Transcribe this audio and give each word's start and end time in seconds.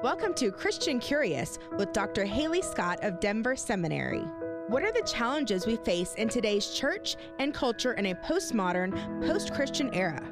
Welcome 0.00 0.32
to 0.34 0.52
Christian 0.52 1.00
Curious 1.00 1.58
with 1.76 1.92
Dr. 1.92 2.24
Halee 2.24 2.62
Scott 2.62 3.00
of 3.02 3.18
Denver 3.18 3.56
Seminary. 3.56 4.22
What 4.68 4.84
are 4.84 4.92
the 4.92 5.02
challenges 5.02 5.66
we 5.66 5.74
face 5.74 6.14
in 6.14 6.28
today's 6.28 6.70
church 6.70 7.16
and 7.40 7.52
culture 7.52 7.94
in 7.94 8.06
a 8.06 8.14
postmodern, 8.14 8.92
post 9.26 9.52
Christian 9.52 9.92
era? 9.92 10.22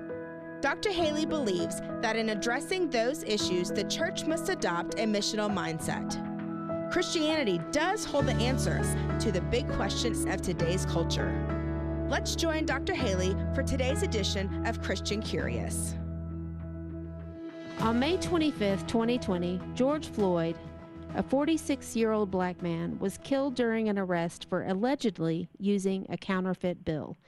Dr. 0.61 0.91
Halee 0.91 1.29
believes 1.29 1.81
that 2.01 2.15
in 2.15 2.29
addressing 2.29 2.89
those 2.91 3.25
issues, 3.25 3.73
the 3.73 3.83
church 3.83 4.25
must 4.25 4.49
adopt 4.51 5.01
a 5.01 5.03
missional 5.03 5.53
mindset. 5.53 6.15
Christianity 6.93 7.61
does 7.73 8.05
hold 8.05 8.27
the 8.27 8.35
answers 8.35 8.87
to 9.19 9.33
the 9.33 9.41
big 9.41 9.69
questions 9.73 10.27
of 10.27 10.43
today's 10.43 10.87
culture. 10.87 11.35
Let's 12.09 12.37
join 12.37 12.67
Dr. 12.67 12.95
Halee 12.95 13.53
for 13.53 13.65
today's 13.65 14.05
edition 14.05 14.65
of 14.65 14.81
Christian 14.81 15.21
Curious. 15.21 15.97
On 17.81 17.99
May 17.99 18.17
25, 18.17 18.87
2020, 18.87 19.61
George 19.75 20.09
Floyd, 20.09 20.57
a 21.15 21.23
46 21.23 21.95
year 21.95 22.11
old 22.11 22.31
black 22.31 22.63
man, 22.63 22.99
was 22.99 23.19
killed 23.19 23.55
during 23.55 23.89
an 23.89 23.99
arrest 23.99 24.47
for 24.49 24.65
allegedly 24.65 25.49
using 25.59 26.07
a 26.09 26.17
counterfeit 26.17 26.85
bill. 26.85 27.19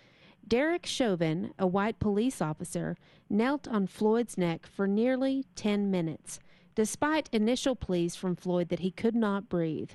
Derek 0.48 0.86
Chauvin, 0.86 1.52
a 1.58 1.66
white 1.66 1.98
police 1.98 2.40
officer, 2.40 2.96
knelt 3.28 3.68
on 3.68 3.86
Floyd's 3.86 4.38
neck 4.38 4.66
for 4.66 4.86
nearly 4.86 5.44
10 5.54 5.90
minutes, 5.90 6.40
despite 6.74 7.28
initial 7.30 7.76
pleas 7.76 8.16
from 8.16 8.34
Floyd 8.34 8.70
that 8.70 8.80
he 8.80 8.90
could 8.90 9.14
not 9.14 9.50
breathe. 9.50 9.90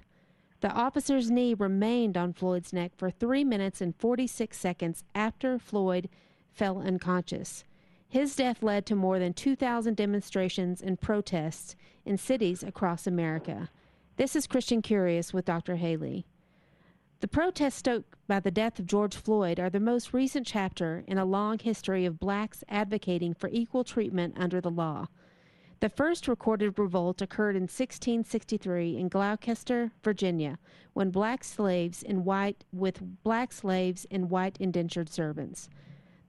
The 0.61 0.71
officer's 0.71 1.31
knee 1.31 1.55
remained 1.55 2.15
on 2.15 2.31
Floyd's 2.31 2.71
neck 2.71 2.91
for 2.95 3.09
3 3.09 3.43
minutes 3.43 3.81
and 3.81 3.95
46 3.95 4.55
seconds 4.55 5.03
after 5.15 5.57
Floyd 5.57 6.09
fell 6.53 6.77
unconscious. 6.77 7.65
His 8.13 8.35
death 8.35 8.61
led 8.61 8.85
to 8.85 8.95
more 8.95 9.17
than 9.17 9.33
2,000 9.33 9.97
demonstrations 9.97 10.83
and 10.83 11.01
protests 11.01 11.75
in 12.05 12.19
cities 12.19 12.61
across 12.61 13.07
America. 13.07 13.71
This 14.17 14.35
is 14.35 14.45
Christian 14.45 14.83
Curious 14.83 15.33
with 15.33 15.45
Dr. 15.45 15.77
Halee. 15.77 16.23
The 17.21 17.27
protests 17.27 17.77
stoked 17.77 18.13
by 18.27 18.39
the 18.39 18.51
death 18.51 18.77
of 18.77 18.85
George 18.85 19.15
Floyd 19.15 19.59
are 19.59 19.71
the 19.71 19.79
most 19.79 20.13
recent 20.13 20.45
chapter 20.45 21.03
in 21.07 21.17
a 21.17 21.25
long 21.25 21.57
history 21.57 22.05
of 22.05 22.19
blacks 22.19 22.63
advocating 22.69 23.33
for 23.33 23.49
equal 23.51 23.83
treatment 23.83 24.35
under 24.37 24.61
the 24.61 24.69
law. 24.69 25.07
The 25.79 25.89
first 25.89 26.27
recorded 26.27 26.77
revolt 26.77 27.19
occurred 27.19 27.55
in 27.55 27.63
1663 27.63 28.95
in 28.95 29.09
Gloucester, 29.09 29.91
Virginia, 30.03 30.59
when 30.93 31.09
black 31.09 31.43
slaves 31.43 32.03
in 32.03 32.25
white 32.25 32.63
with 32.71 33.23
black 33.23 33.51
slaves 33.51 34.05
and 34.11 34.29
white 34.29 34.57
indentured 34.59 35.09
servants. 35.09 35.67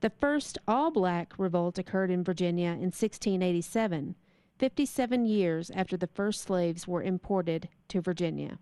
The 0.01 0.09
first 0.09 0.57
all 0.67 0.91
black 0.91 1.33
revolt 1.37 1.77
occurred 1.77 2.11
in 2.11 2.23
Virginia 2.23 2.69
in 2.69 2.91
1687, 2.91 4.15
57 4.57 5.25
years 5.25 5.71
after 5.71 5.97
the 5.97 6.07
first 6.07 6.43
slaves 6.43 6.87
were 6.87 7.03
imported 7.03 7.69
to 7.87 8.01
Virginia. 8.01 8.59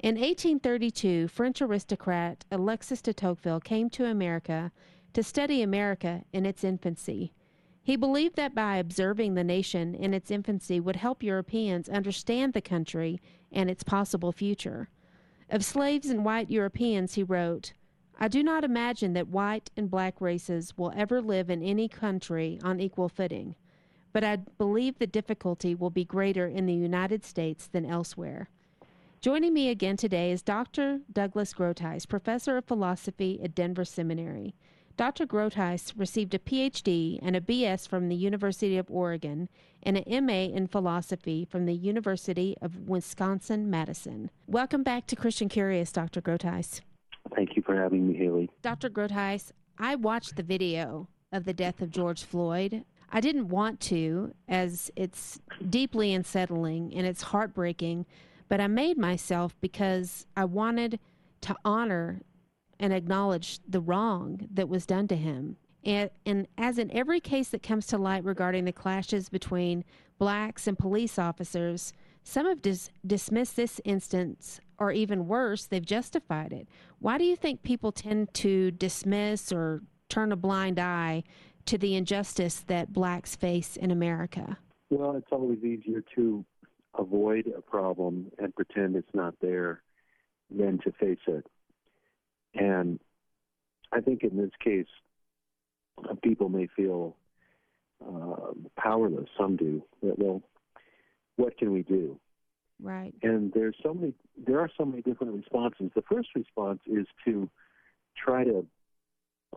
In 0.00 0.14
1832, 0.14 1.28
French 1.28 1.60
aristocrat 1.60 2.44
Alexis 2.50 3.02
de 3.02 3.12
Tocqueville 3.12 3.60
came 3.60 3.90
to 3.90 4.04
America 4.04 4.70
to 5.12 5.22
study 5.22 5.60
America 5.60 6.22
in 6.32 6.46
its 6.46 6.62
infancy. 6.62 7.32
He 7.82 7.96
believed 7.96 8.36
that 8.36 8.54
by 8.54 8.76
observing 8.76 9.34
the 9.34 9.42
nation 9.42 9.94
in 9.94 10.12
its 10.14 10.30
infancy 10.30 10.78
would 10.78 10.96
help 10.96 11.22
Europeans 11.22 11.88
understand 11.88 12.52
the 12.52 12.60
country 12.60 13.20
and 13.50 13.70
its 13.70 13.82
possible 13.82 14.30
future. 14.30 14.88
Of 15.50 15.64
slaves 15.64 16.10
and 16.10 16.24
white 16.24 16.50
Europeans, 16.50 17.14
he 17.14 17.22
wrote, 17.22 17.72
I 18.20 18.26
do 18.26 18.42
not 18.42 18.64
imagine 18.64 19.12
that 19.12 19.28
white 19.28 19.70
and 19.76 19.88
black 19.88 20.20
races 20.20 20.76
will 20.76 20.92
ever 20.96 21.22
live 21.22 21.48
in 21.48 21.62
any 21.62 21.86
country 21.86 22.58
on 22.64 22.80
equal 22.80 23.08
footing, 23.08 23.54
but 24.12 24.24
I 24.24 24.36
believe 24.36 24.98
the 24.98 25.06
difficulty 25.06 25.72
will 25.72 25.90
be 25.90 26.04
greater 26.04 26.46
in 26.48 26.66
the 26.66 26.74
United 26.74 27.24
States 27.24 27.68
than 27.68 27.86
elsewhere. 27.86 28.48
Joining 29.20 29.54
me 29.54 29.68
again 29.68 29.96
today 29.96 30.32
is 30.32 30.42
Dr. 30.42 31.00
Douglas 31.12 31.54
Groothuis, 31.54 32.08
professor 32.08 32.56
of 32.56 32.64
philosophy 32.64 33.40
at 33.42 33.54
Denver 33.54 33.84
Seminary. 33.84 34.56
Dr. 34.96 35.24
Groothuis 35.24 35.92
received 35.96 36.34
a 36.34 36.40
PhD 36.40 37.20
and 37.22 37.36
a 37.36 37.40
BS 37.40 37.86
from 37.86 38.08
the 38.08 38.16
University 38.16 38.76
of 38.76 38.90
Oregon 38.90 39.48
and 39.80 39.96
an 39.96 40.26
MA 40.26 40.52
in 40.52 40.66
philosophy 40.66 41.44
from 41.44 41.66
the 41.66 41.74
University 41.74 42.56
of 42.60 42.88
Wisconsin 42.88 43.70
Madison. 43.70 44.28
Welcome 44.48 44.82
back 44.82 45.06
to 45.06 45.14
Christian 45.14 45.48
Curious, 45.48 45.92
Dr. 45.92 46.20
Groothuis. 46.20 46.80
Thank 47.34 47.56
you 47.56 47.62
for 47.62 47.76
having 47.76 48.08
me, 48.08 48.14
Halee. 48.14 48.48
Dr. 48.62 48.90
Groothuis, 48.90 49.52
I 49.78 49.94
watched 49.94 50.36
the 50.36 50.42
video 50.42 51.08
of 51.32 51.44
the 51.44 51.52
death 51.52 51.80
of 51.80 51.90
George 51.90 52.24
Floyd. 52.24 52.84
I 53.10 53.20
didn't 53.20 53.48
want 53.48 53.80
to, 53.80 54.34
as 54.48 54.90
it's 54.96 55.40
deeply 55.68 56.12
unsettling 56.12 56.92
and 56.94 57.06
it's 57.06 57.22
heartbreaking, 57.22 58.06
but 58.48 58.60
I 58.60 58.66
made 58.66 58.98
myself 58.98 59.56
because 59.60 60.26
I 60.36 60.44
wanted 60.44 60.98
to 61.42 61.56
honor 61.64 62.22
and 62.80 62.92
acknowledge 62.92 63.60
the 63.68 63.80
wrong 63.80 64.48
that 64.52 64.68
was 64.68 64.86
done 64.86 65.08
to 65.08 65.16
him. 65.16 65.56
And, 65.84 66.10
and 66.26 66.48
as 66.56 66.78
in 66.78 66.90
every 66.90 67.20
case 67.20 67.48
that 67.50 67.62
comes 67.62 67.86
to 67.88 67.98
light 67.98 68.24
regarding 68.24 68.64
the 68.64 68.72
clashes 68.72 69.28
between 69.28 69.84
blacks 70.18 70.66
and 70.66 70.78
police 70.78 71.18
officers, 71.18 71.92
some 72.24 72.46
have 72.46 72.60
dis- 72.60 72.90
dismissed 73.06 73.56
this 73.56 73.80
instance, 73.84 74.60
or 74.78 74.92
even 74.92 75.26
worse, 75.26 75.66
they've 75.66 75.84
justified 75.84 76.52
it. 76.52 76.68
Why 76.98 77.18
do 77.18 77.24
you 77.24 77.36
think 77.36 77.62
people 77.62 77.92
tend 77.92 78.32
to 78.34 78.70
dismiss 78.70 79.52
or 79.52 79.82
turn 80.08 80.32
a 80.32 80.36
blind 80.36 80.78
eye 80.78 81.24
to 81.66 81.78
the 81.78 81.96
injustice 81.96 82.60
that 82.66 82.92
blacks 82.92 83.36
face 83.36 83.76
in 83.76 83.90
America? 83.90 84.58
Well, 84.90 85.16
it's 85.16 85.32
always 85.32 85.62
easier 85.62 86.02
to 86.14 86.44
avoid 86.96 87.52
a 87.56 87.60
problem 87.60 88.30
and 88.38 88.54
pretend 88.54 88.96
it's 88.96 89.14
not 89.14 89.34
there 89.40 89.82
than 90.50 90.78
to 90.78 90.92
face 90.92 91.18
it. 91.26 91.46
And 92.54 92.98
I 93.92 94.00
think 94.00 94.22
in 94.22 94.36
this 94.36 94.50
case, 94.62 94.86
people 96.22 96.48
may 96.48 96.68
feel 96.74 97.16
uh, 98.04 98.52
powerless. 98.78 99.28
Some 99.38 99.56
do. 99.56 99.82
That, 100.02 100.18
well, 100.18 100.42
what 101.36 101.58
can 101.58 101.72
we 101.72 101.82
do? 101.82 102.18
Right. 102.80 103.14
And 103.22 103.52
there's 103.52 103.76
so 103.82 103.92
many. 103.92 104.14
There 104.46 104.60
are 104.60 104.70
so 104.76 104.84
many 104.84 105.02
different 105.02 105.34
responses. 105.34 105.90
The 105.94 106.02
first 106.02 106.28
response 106.34 106.80
is 106.86 107.06
to 107.24 107.50
try 108.16 108.44
to 108.44 108.66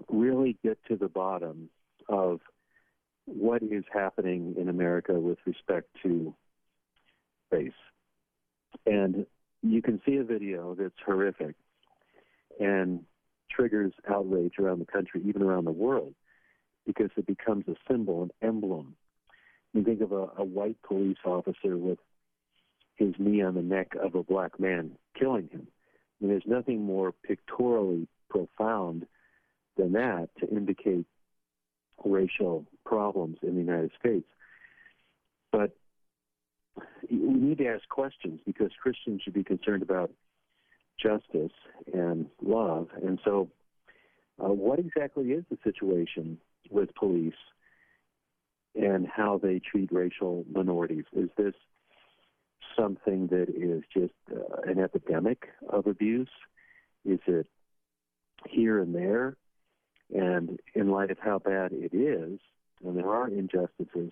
really 0.09 0.58
get 0.64 0.80
to 0.88 0.96
the 0.96 1.08
bottom 1.08 1.70
of 2.10 2.40
what 3.26 3.62
is 3.62 3.84
happening 3.94 4.56
in 4.58 4.70
America 4.70 5.14
with 5.14 5.38
respect 5.46 5.88
to 6.04 6.34
race. 7.52 7.72
And 8.86 9.26
you 9.62 9.81
can 9.81 10.02
see 10.06 10.16
a 10.16 10.24
video 10.24 10.76
that's 10.76 10.96
horrific 11.06 11.56
and 12.60 13.02
triggers 13.50 13.94
outrage 14.10 14.54
around 14.60 14.80
the 14.80 14.86
country, 14.86 15.22
even 15.26 15.44
around 15.44 15.66
the 15.66 15.72
world, 15.72 16.14
because 16.86 17.10
it 17.18 17.28
becomes 17.28 17.66
a 17.68 17.76
symbol, 17.90 18.24
an 18.24 18.31
emblem. 18.42 18.96
You 19.74 19.84
think 19.84 20.02
of 20.02 20.12
a, 20.12 20.28
a 20.38 20.44
white 20.44 20.81
police 20.81 21.18
officer 21.24 21.78
with 21.78 22.00
his 23.01 23.16
knee 23.17 23.41
on 23.41 23.56
the 23.56 23.62
neck 23.62 23.94
of 24.01 24.13
a 24.16 24.23
black 24.23 24.59
man 24.59 24.91
killing 25.19 25.50
him. 25.50 25.67
And 26.19 26.29
there's 26.29 26.44
nothing 26.45 26.84
more 26.84 27.12
pictorially 27.12 28.07
profound 28.29 29.07
than 29.75 29.94
that 29.94 30.29
to 30.39 30.47
indicate 30.47 31.06
racial 32.06 32.66
problems 32.85 33.38
in 33.41 33.56
the 33.56 33.62
United 33.62 33.91
States. 34.00 34.28
But 35.51 35.75
we 37.09 37.17
need 37.17 37.57
to 37.57 37.67
ask 37.67 37.88
questions 37.89 38.39
because 38.45 38.69
Christians 38.81 39.22
should 39.23 39.33
be 39.33 39.44
concerned 39.44 39.81
about 39.81 40.12
justice 41.01 41.51
and 41.94 42.28
love. 42.41 42.88
And 43.03 43.19
so, 43.25 43.50
uh, 44.44 44.50
what 44.50 44.79
exactly 44.79 45.31
is 45.31 45.44
the 45.50 45.57
situation 45.63 46.38
with 46.69 46.94
police 46.95 47.33
and 48.75 49.07
how 49.07 49.39
they 49.41 49.59
treat 49.59 49.91
racial 49.91 50.45
minorities? 50.51 51.06
Is 51.13 51.29
this 51.35 51.53
something 52.77 53.27
that 53.27 53.50
is 53.50 53.83
just 53.94 54.13
uh, 54.31 54.69
an 54.69 54.79
epidemic 54.79 55.50
of 55.69 55.88
abuse? 55.88 56.29
Is 57.06 57.19
it 57.27 57.47
here 58.47 58.81
and 58.81 58.94
there? 58.94 59.38
And 60.13 60.59
in 60.75 60.89
light 60.89 61.12
of 61.12 61.18
how 61.19 61.39
bad 61.39 61.71
it 61.71 61.95
is, 61.95 62.39
and 62.83 62.97
there 62.97 63.09
are 63.09 63.27
injustices, 63.27 64.12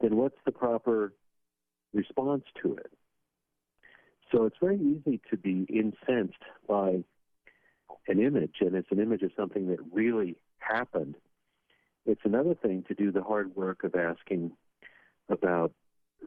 then 0.00 0.16
what's 0.16 0.38
the 0.44 0.52
proper 0.52 1.12
response 1.92 2.44
to 2.62 2.74
it? 2.74 2.90
So 4.32 4.44
it's 4.44 4.56
very 4.60 4.78
easy 4.78 5.20
to 5.30 5.36
be 5.36 5.66
incensed 5.68 6.42
by 6.68 7.04
an 8.08 8.20
image, 8.20 8.56
and 8.60 8.74
it's 8.74 8.90
an 8.90 9.00
image 9.00 9.22
of 9.22 9.32
something 9.36 9.68
that 9.68 9.78
really 9.92 10.36
happened. 10.58 11.16
It's 12.06 12.20
another 12.24 12.54
thing 12.54 12.84
to 12.88 12.94
do 12.94 13.12
the 13.12 13.22
hard 13.22 13.54
work 13.54 13.84
of 13.84 13.94
asking 13.94 14.52
about 15.28 15.72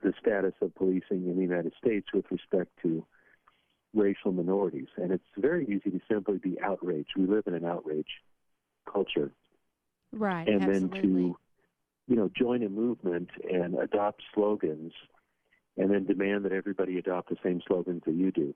the 0.01 0.13
status 0.19 0.53
of 0.61 0.73
policing 0.75 1.27
in 1.27 1.35
the 1.35 1.41
United 1.41 1.73
States 1.77 2.07
with 2.13 2.25
respect 2.31 2.71
to 2.81 3.05
racial 3.93 4.31
minorities. 4.31 4.87
And 4.97 5.11
it's 5.11 5.23
very 5.37 5.65
easy 5.65 5.91
to 5.91 5.99
simply 6.09 6.37
be 6.37 6.57
outraged. 6.61 7.09
We 7.15 7.27
live 7.27 7.43
in 7.47 7.53
an 7.53 7.65
outrage 7.65 8.21
culture. 8.91 9.31
Right. 10.11 10.47
And 10.47 10.63
absolutely. 10.63 10.99
then 10.99 11.11
to, 11.11 11.37
you 12.07 12.15
know, 12.15 12.29
join 12.35 12.63
a 12.63 12.69
movement 12.69 13.29
and 13.51 13.75
adopt 13.75 14.21
slogans 14.33 14.93
and 15.77 15.91
then 15.91 16.05
demand 16.05 16.45
that 16.45 16.51
everybody 16.51 16.97
adopt 16.97 17.29
the 17.29 17.37
same 17.43 17.61
slogans 17.67 18.03
that 18.05 18.13
you 18.13 18.31
do. 18.31 18.53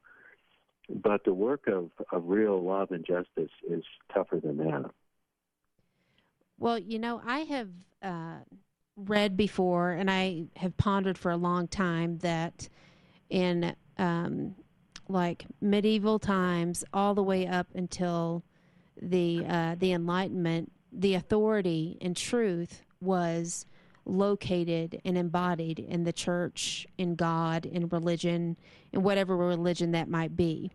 But 0.90 1.24
the 1.26 1.34
work 1.34 1.68
of, 1.68 1.90
of 2.12 2.24
real 2.26 2.64
love 2.64 2.92
and 2.92 3.06
justice 3.06 3.52
is 3.70 3.84
tougher 4.14 4.40
than 4.40 4.58
that. 4.58 4.92
Well, 6.60 6.80
you 6.80 6.98
know, 7.00 7.22
I 7.26 7.40
have 7.40 7.70
uh, 8.02 8.38
read 9.10 9.38
before 9.38 9.92
and 9.92 10.10
I 10.10 10.46
have 10.56 10.76
pondered 10.78 11.18
for 11.18 11.32
a 11.32 11.38
long 11.38 11.68
time 11.68 12.18
that 12.20 12.70
in 13.30 13.76
um, 13.98 14.56
like 15.10 15.46
medieval 15.62 16.20
times, 16.20 16.84
all 16.94 17.14
the 17.14 17.24
way 17.24 17.48
up 17.48 17.68
until 17.76 18.44
the 19.02 19.46
uh, 19.48 19.76
the 19.78 19.94
Enlightenment, 19.94 20.72
the 20.92 21.14
authority 21.16 21.98
and 22.02 22.16
truth 22.16 22.84
was 23.02 23.66
located 24.06 25.02
and 25.04 25.18
embodied 25.18 25.80
in 25.80 26.04
the 26.04 26.14
church, 26.14 26.88
in 26.98 27.16
God, 27.16 27.66
in 27.66 27.90
religion, 27.90 28.58
in 28.94 29.04
whatever 29.04 29.36
religion 29.36 29.92
that 29.92 30.10
might 30.10 30.36
be. 30.36 30.72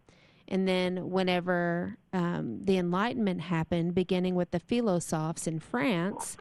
And 0.48 0.68
then, 0.68 1.10
whenever 1.10 1.96
um, 2.12 2.60
the 2.62 2.76
Enlightenment 2.76 3.40
happened, 3.40 3.94
beginning 3.94 4.34
with 4.34 4.50
the 4.50 4.60
philosophes 4.60 5.46
in 5.46 5.60
France, 5.60 6.36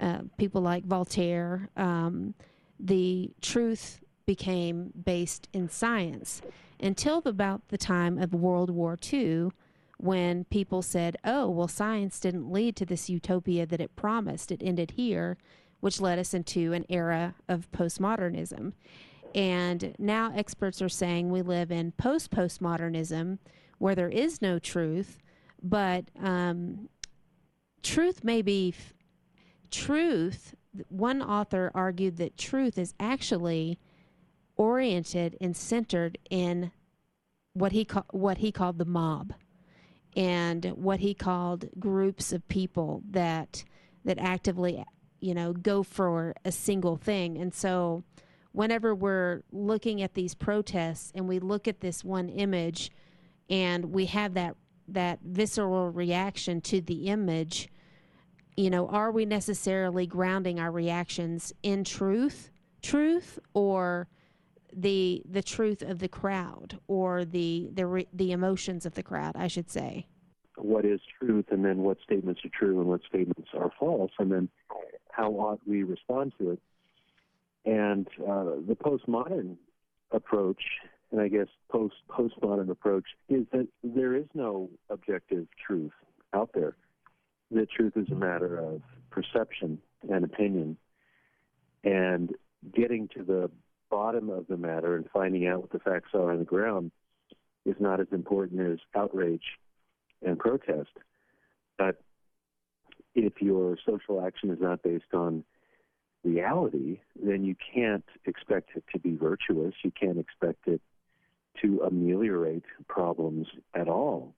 uh, 0.00 0.22
people 0.38 0.60
like 0.60 0.84
Voltaire, 0.84 1.68
um, 1.76 2.34
the 2.78 3.30
truth 3.40 4.00
became 4.26 4.92
based 5.04 5.48
in 5.52 5.68
science 5.68 6.42
until 6.80 7.22
about 7.24 7.68
the 7.68 7.78
time 7.78 8.18
of 8.18 8.34
World 8.34 8.70
War 8.70 8.98
II, 9.12 9.50
when 9.98 10.44
people 10.44 10.82
said, 10.82 11.16
oh, 11.24 11.48
well, 11.48 11.68
science 11.68 12.18
didn't 12.18 12.50
lead 12.50 12.76
to 12.76 12.84
this 12.84 13.08
utopia 13.08 13.64
that 13.66 13.80
it 13.80 13.94
promised. 13.96 14.50
It 14.50 14.62
ended 14.62 14.92
here, 14.96 15.38
which 15.80 16.00
led 16.00 16.18
us 16.18 16.34
into 16.34 16.72
an 16.72 16.84
era 16.88 17.34
of 17.48 17.70
postmodernism. 17.72 18.72
And 19.34 19.94
now 19.98 20.32
experts 20.34 20.82
are 20.82 20.88
saying 20.88 21.30
we 21.30 21.42
live 21.42 21.70
in 21.70 21.92
post 21.92 22.30
postmodernism 22.30 23.38
where 23.78 23.94
there 23.94 24.08
is 24.08 24.40
no 24.40 24.58
truth, 24.58 25.18
but 25.62 26.04
um, 26.22 26.88
truth 27.82 28.22
may 28.22 28.42
be 28.42 28.74
truth. 29.74 30.54
One 30.88 31.22
author 31.22 31.70
argued 31.74 32.16
that 32.18 32.36
truth 32.36 32.78
is 32.78 32.94
actually 32.98 33.78
oriented 34.56 35.36
and 35.40 35.56
centered 35.56 36.18
in 36.30 36.70
what 37.52 37.72
he 37.72 37.84
ca- 37.84 38.04
what 38.10 38.38
he 38.38 38.52
called 38.52 38.78
the 38.78 38.84
mob 38.84 39.32
and 40.16 40.64
what 40.76 41.00
he 41.00 41.14
called 41.14 41.68
groups 41.78 42.32
of 42.32 42.46
people 42.48 43.02
that 43.10 43.64
that 44.04 44.18
actively 44.18 44.84
you 45.20 45.34
know 45.34 45.52
go 45.52 45.82
for 45.82 46.34
a 46.44 46.52
single 46.52 46.96
thing 46.96 47.36
and 47.38 47.52
so 47.54 48.04
whenever 48.52 48.94
we're 48.94 49.42
looking 49.50 50.02
at 50.02 50.14
these 50.14 50.34
protests 50.34 51.10
and 51.14 51.26
we 51.26 51.38
look 51.38 51.66
at 51.66 51.80
this 51.80 52.04
one 52.04 52.28
image 52.28 52.90
and 53.50 53.86
we 53.86 54.06
have 54.06 54.34
that 54.34 54.56
that 54.86 55.18
visceral 55.22 55.90
reaction 55.90 56.60
to 56.60 56.80
the 56.80 57.06
image 57.06 57.68
you 58.56 58.70
know 58.70 58.86
are 58.88 59.10
we 59.10 59.24
necessarily 59.24 60.06
grounding 60.06 60.60
our 60.60 60.70
reactions 60.70 61.52
in 61.62 61.84
truth 61.84 62.50
truth 62.82 63.38
or 63.54 64.08
the 64.76 65.22
the 65.28 65.42
truth 65.42 65.82
of 65.82 65.98
the 65.98 66.08
crowd 66.08 66.78
or 66.88 67.24
the 67.24 67.70
the 67.72 67.86
re, 67.86 68.08
the 68.12 68.32
emotions 68.32 68.86
of 68.86 68.94
the 68.94 69.02
crowd, 69.02 69.32
I 69.36 69.48
should 69.48 69.70
say. 69.70 70.06
What 70.56 70.84
is 70.84 71.00
truth, 71.20 71.46
and 71.50 71.64
then 71.64 71.78
what 71.78 71.98
statements 72.04 72.40
are 72.44 72.50
true 72.56 72.80
and 72.80 72.88
what 72.88 73.00
statements 73.08 73.50
are 73.54 73.72
false, 73.78 74.12
and 74.18 74.30
then 74.30 74.48
how 75.10 75.30
ought 75.32 75.60
we 75.66 75.82
respond 75.82 76.32
to 76.38 76.50
it? 76.50 76.60
And 77.64 78.06
uh, 78.20 78.60
the 78.66 78.76
postmodern 78.76 79.56
approach, 80.12 80.62
and 81.10 81.20
I 81.20 81.28
guess 81.28 81.48
post 81.70 81.96
postmodern 82.08 82.70
approach, 82.70 83.04
is 83.28 83.46
that 83.52 83.66
there 83.82 84.14
is 84.14 84.26
no 84.34 84.70
objective 84.90 85.46
truth 85.66 85.92
out 86.32 86.50
there. 86.54 86.76
The 87.50 87.66
truth 87.66 87.92
is 87.96 88.08
a 88.10 88.14
matter 88.14 88.58
of 88.58 88.82
perception 89.10 89.78
and 90.08 90.24
opinion, 90.24 90.76
and 91.84 92.34
getting 92.74 93.08
to 93.08 93.22
the 93.22 93.50
bottom 93.90 94.30
of 94.30 94.46
the 94.48 94.56
matter 94.56 94.96
and 94.96 95.08
finding 95.12 95.46
out 95.46 95.60
what 95.60 95.70
the 95.70 95.78
facts 95.78 96.10
are 96.14 96.32
on 96.32 96.38
the 96.38 96.44
ground 96.44 96.90
is 97.64 97.76
not 97.78 98.00
as 98.00 98.08
important 98.12 98.60
as 98.60 98.78
outrage 98.94 99.58
and 100.22 100.38
protest. 100.38 100.90
But 101.78 102.00
if 103.14 103.40
your 103.40 103.76
social 103.86 104.24
action 104.24 104.50
is 104.50 104.58
not 104.60 104.82
based 104.82 105.12
on 105.12 105.44
reality, 106.24 107.00
then 107.22 107.44
you 107.44 107.54
can't 107.74 108.04
expect 108.24 108.70
it 108.74 108.84
to 108.92 108.98
be 108.98 109.16
virtuous. 109.16 109.74
You 109.82 109.92
can't 109.92 110.18
expect 110.18 110.66
it 110.66 110.80
to 111.62 111.82
ameliorate 111.82 112.64
problems 112.88 113.46
at 113.74 113.88
all. 113.88 114.34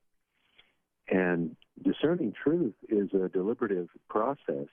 And 1.09 1.57
discerning 1.83 2.33
truth 2.33 2.75
is 2.89 3.09
a 3.13 3.29
deliberative 3.29 3.89
process 4.09 4.69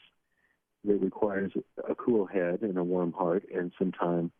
that 0.86 1.02
requires 1.02 1.52
a 1.90 1.96
cool 1.96 2.26
head 2.26 2.62
and 2.62 2.78
a 2.78 2.84
warm 2.84 3.14
heart 3.14 3.44
and 3.54 3.72
some 3.78 3.92
time 3.92 4.32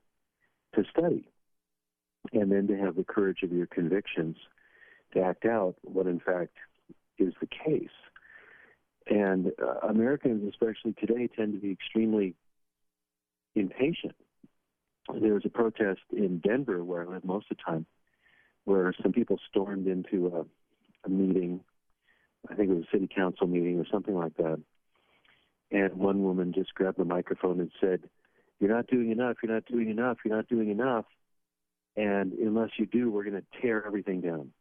to 0.76 0.84
study, 0.90 1.30
and 2.34 2.52
then 2.52 2.68
to 2.68 2.78
have 2.78 2.96
the 2.96 3.04
courage 3.04 3.44
of 3.44 3.52
your 3.52 3.68
convictions 3.68 4.38
to 5.14 5.22
act 5.22 5.46
out 5.46 5.76
what 5.84 6.08
in 6.08 6.20
fact 6.20 6.56
is 7.18 7.34
the 7.40 7.48
case. 7.48 7.90
And 9.08 9.52
uh, 9.62 9.88
Americans, 9.88 10.50
especially 10.50 10.94
today, 10.94 11.28
tend 11.28 11.54
to 11.54 11.60
be 11.60 11.72
extremely 11.72 12.36
impatient. 13.56 14.16
There 15.14 15.34
was 15.34 15.44
a 15.46 15.50
protest 15.50 16.00
in 16.12 16.40
Denver, 16.40 16.84
where 16.84 17.04
I 17.04 17.14
live 17.14 17.26
most 17.26 17.52
of 17.52 17.58
the 17.58 17.64
time, 17.64 17.86
where 18.64 18.94
some 19.02 19.12
people 19.12 19.38
stormed 19.50 19.88
into 19.88 20.28
a, 20.28 20.46
a 21.06 21.10
meeting. 21.10 21.60
I 22.50 22.56
think 22.56 22.70
it 22.70 22.76
was 22.76 22.84
a 22.92 22.96
city 22.96 23.10
council 23.14 23.48
meeting 23.48 23.80
or 23.80 23.86
something 23.92 24.16
like 24.16 24.36
that. 24.38 24.60
And 25.72 25.94
one 25.94 26.24
woman 26.24 26.54
just 26.54 26.74
grabbed 26.74 26.98
the 26.98 27.06
microphone 27.06 27.60
and 27.60 27.72
said, 27.82 28.02
you're 28.60 28.74
not 28.74 28.88
doing 28.88 29.12
enough, 29.12 29.38
you're 29.42 29.54
not 29.54 29.66
doing 29.66 29.90
enough, 29.90 30.18
you're 30.24 30.36
not 30.36 30.48
doing 30.48 30.70
enough. 30.70 31.06
And 31.96 32.34
unless 32.34 32.70
you 32.78 32.86
do, 32.86 33.12
we're 33.12 33.24
going 33.24 33.42
to 33.42 33.62
tear 33.62 33.86
everything 33.86 34.22
down. 34.22 34.52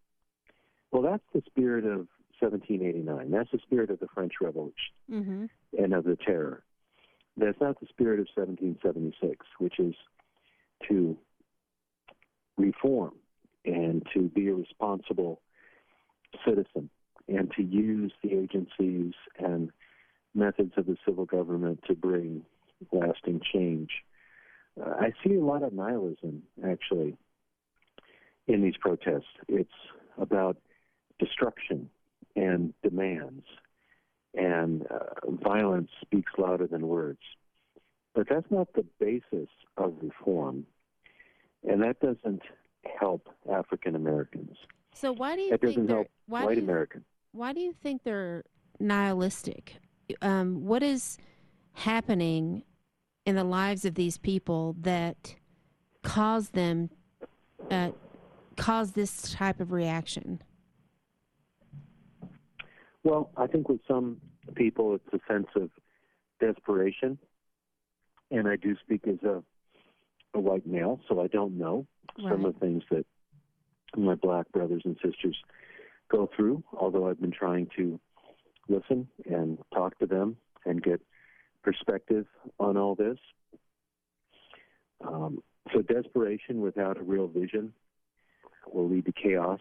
Well, 0.90 1.02
that's 1.02 1.22
the 1.34 1.42
spirit 1.46 1.84
of 1.84 2.08
1789. 2.40 3.30
That's 3.30 3.50
the 3.50 3.58
spirit 3.62 3.90
of 3.90 4.00
the 4.00 4.08
French 4.14 4.32
Revolution 4.40 4.74
mm-hmm. 5.10 5.44
and 5.78 5.94
of 5.94 6.04
the 6.04 6.16
terror. 6.16 6.62
That's 7.36 7.60
not 7.60 7.80
the 7.80 7.86
spirit 7.88 8.20
of 8.20 8.26
1776, 8.34 9.46
which 9.58 9.78
is 9.78 9.94
to 10.88 11.16
reform 12.58 13.12
and 13.64 14.06
to 14.12 14.22
be 14.28 14.48
a 14.48 14.54
responsible 14.54 15.40
citizen 16.46 16.90
and 17.36 17.50
to 17.52 17.62
use 17.62 18.12
the 18.22 18.32
agencies 18.32 19.14
and 19.38 19.70
methods 20.34 20.72
of 20.76 20.86
the 20.86 20.96
civil 21.06 21.24
government 21.24 21.80
to 21.86 21.94
bring 21.94 22.44
lasting 22.90 23.40
change. 23.52 23.90
Uh, 24.80 24.90
I 25.00 25.12
see 25.24 25.34
a 25.34 25.44
lot 25.44 25.62
of 25.62 25.72
nihilism, 25.72 26.42
actually, 26.66 27.16
in 28.46 28.62
these 28.62 28.76
protests. 28.78 29.24
It's 29.48 29.70
about 30.18 30.56
destruction 31.18 31.88
and 32.34 32.72
demands, 32.82 33.44
and 34.34 34.86
uh, 34.90 35.30
violence 35.42 35.90
speaks 36.00 36.32
louder 36.38 36.66
than 36.66 36.86
words. 36.88 37.20
But 38.14 38.28
that's 38.28 38.50
not 38.50 38.68
the 38.74 38.84
basis 38.98 39.48
of 39.76 39.94
reform, 40.02 40.66
and 41.66 41.82
that 41.82 42.00
doesn't 42.00 42.42
help 42.98 43.28
African 43.50 43.94
Americans. 43.94 44.56
So 44.94 45.12
why 45.12 45.36
do 45.36 45.42
you 45.42 45.50
that 45.50 45.60
think 45.60 45.76
doesn't 45.76 45.88
help 45.88 46.08
white 46.26 46.58
Americans? 46.58 47.04
Why 47.32 47.52
do 47.52 47.60
you 47.60 47.72
think 47.72 48.04
they're 48.04 48.44
nihilistic? 48.78 49.76
Um, 50.20 50.66
what 50.66 50.82
is 50.82 51.16
happening 51.72 52.62
in 53.24 53.36
the 53.36 53.44
lives 53.44 53.84
of 53.84 53.94
these 53.94 54.18
people 54.18 54.76
that 54.80 55.34
cause 56.02 56.50
them 56.50 56.90
uh, 57.70 57.90
cause 58.56 58.92
this 58.92 59.32
type 59.32 59.60
of 59.60 59.72
reaction? 59.72 60.42
Well, 63.02 63.30
I 63.36 63.46
think 63.46 63.68
with 63.68 63.80
some 63.88 64.20
people, 64.54 64.94
it's 64.94 65.14
a 65.14 65.32
sense 65.32 65.48
of 65.56 65.70
desperation, 66.38 67.18
and 68.30 68.46
I 68.46 68.56
do 68.56 68.76
speak 68.84 69.06
as 69.08 69.22
a 69.22 69.42
a 70.34 70.40
white 70.40 70.66
male, 70.66 70.98
so 71.08 71.20
I 71.20 71.26
don't 71.26 71.58
know 71.58 71.86
right. 72.18 72.32
some 72.32 72.44
of 72.44 72.54
the 72.54 72.60
things 72.60 72.82
that 72.90 73.04
my 73.96 74.14
black 74.14 74.50
brothers 74.50 74.82
and 74.84 74.96
sisters 75.04 75.36
go 76.12 76.28
through. 76.36 76.62
Although 76.76 77.08
I've 77.08 77.20
been 77.20 77.32
trying 77.32 77.68
to 77.76 77.98
listen 78.68 79.08
and 79.24 79.58
talk 79.74 79.98
to 79.98 80.06
them 80.06 80.36
and 80.64 80.82
get 80.82 81.00
perspective 81.62 82.26
on 82.60 82.76
all 82.76 82.94
this. 82.94 83.18
Um, 85.06 85.42
so 85.72 85.82
desperation 85.82 86.60
without 86.60 86.98
a 86.98 87.02
real 87.02 87.28
vision 87.28 87.72
will 88.72 88.88
lead 88.88 89.06
to 89.06 89.12
chaos, 89.12 89.60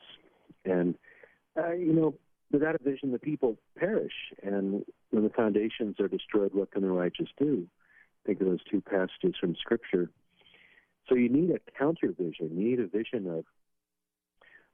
and 0.65 0.95
uh, 1.57 1.73
you 1.73 1.93
know, 1.93 2.13
without 2.51 2.75
a 2.75 2.83
vision, 2.83 3.11
the 3.11 3.19
people 3.19 3.57
perish. 3.77 4.13
And 4.43 4.83
when 5.09 5.23
the 5.23 5.29
foundations 5.29 5.99
are 5.99 6.07
destroyed, 6.07 6.51
what 6.53 6.71
can 6.71 6.81
the 6.81 6.89
righteous 6.89 7.27
do? 7.37 7.67
Think 8.25 8.41
of 8.41 8.47
those 8.47 8.63
two 8.69 8.81
passages 8.81 9.35
from 9.39 9.55
Scripture. 9.55 10.09
So 11.09 11.15
you 11.15 11.29
need 11.29 11.51
a 11.51 11.59
counter 11.77 12.13
vision. 12.17 12.51
You 12.55 12.69
need 12.69 12.79
a 12.79 12.87
vision 12.87 13.27
of 13.27 13.45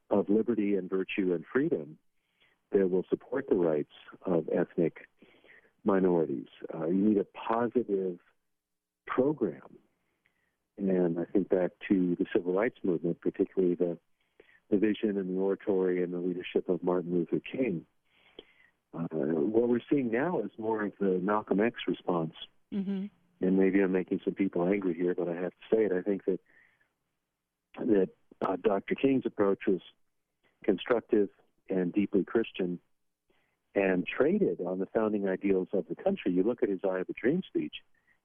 of 0.10 0.30
liberty 0.30 0.76
and 0.76 0.90
virtue 0.90 1.34
and 1.34 1.44
freedom 1.52 1.98
that 2.72 2.90
will 2.90 3.06
support 3.10 3.46
the 3.50 3.56
rights 3.56 3.94
of 4.26 4.50
ethnic 4.54 5.08
minorities. 5.84 6.48
Uh, 6.74 6.88
you 6.88 6.96
need 7.10 7.18
a 7.18 7.26
positive 7.26 8.20
program. 9.06 9.62
And 10.78 11.20
I 11.20 11.26
think 11.26 11.50
back 11.50 11.72
to 11.90 12.16
the 12.20 12.26
civil 12.34 12.54
rights 12.54 12.78
movement, 12.84 13.20
particularly 13.22 13.76
the, 13.76 13.98
the 14.70 14.78
vision 14.78 15.18
and 15.18 15.36
the 15.36 15.40
oratory 15.40 16.04
and 16.04 16.14
the 16.14 16.20
leadership 16.20 16.70
of 16.70 16.84
Martin 16.84 17.14
Luther 17.14 17.42
King. 17.52 17.86
Uh, 18.94 19.08
what 19.10 19.70
we're 19.70 19.80
seeing 19.90 20.12
now 20.12 20.40
is 20.40 20.52
more 20.58 20.86
of 20.86 20.92
the 21.00 21.20
Malcolm 21.24 21.60
X 21.62 21.76
response. 21.88 22.34
Mm-hmm. 22.74 23.06
And 23.40 23.58
maybe 23.58 23.82
I'm 23.82 23.92
making 23.92 24.22
some 24.24 24.34
people 24.34 24.68
angry 24.68 24.94
here, 24.94 25.16
but 25.16 25.28
I 25.28 25.36
have 25.36 25.52
to 25.52 25.76
say 25.76 25.84
it. 25.84 25.92
I 25.92 26.02
think 26.02 26.26
that 26.26 26.40
that 27.80 28.10
uh, 28.42 28.56
Dr. 28.62 28.96
King's 28.96 29.26
approach 29.26 29.60
was 29.68 29.82
constructive 30.64 31.30
and 31.70 31.94
deeply 31.94 32.24
Christian 32.24 32.80
and 33.76 34.06
traded 34.08 34.60
on 34.62 34.80
the 34.80 34.88
founding 34.88 35.28
ideals 35.28 35.68
of 35.74 35.86
the 35.88 35.96
country. 35.96 36.32
You 36.32 36.44
look 36.44 36.64
at 36.64 36.70
his 36.70 36.80
I 36.90 36.98
Have 36.98 37.10
a 37.10 37.14
Dream 37.14 37.42
speech, 37.48 37.76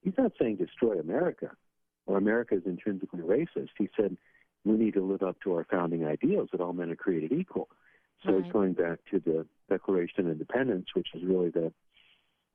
he's 0.02 0.14
not 0.16 0.32
saying 0.40 0.56
destroy 0.56 0.98
America 0.98 1.50
or 2.06 2.16
America 2.16 2.56
is 2.56 2.62
intrinsically 2.66 3.20
racist. 3.20 3.70
He 3.78 3.88
said 3.96 4.16
we 4.64 4.76
need 4.76 4.94
to 4.94 5.04
live 5.04 5.22
up 5.22 5.36
to 5.42 5.54
our 5.54 5.64
founding 5.70 6.06
ideals 6.06 6.48
that 6.52 6.60
all 6.60 6.72
men 6.72 6.90
are 6.90 6.96
created 6.96 7.32
equal. 7.32 7.68
So 8.24 8.32
right. 8.32 8.44
it's 8.44 8.52
going 8.52 8.74
back 8.74 9.00
to 9.10 9.18
the 9.18 9.46
Declaration 9.68 10.26
of 10.26 10.32
Independence, 10.32 10.86
which 10.94 11.08
is 11.14 11.22
really 11.24 11.50
the 11.50 11.72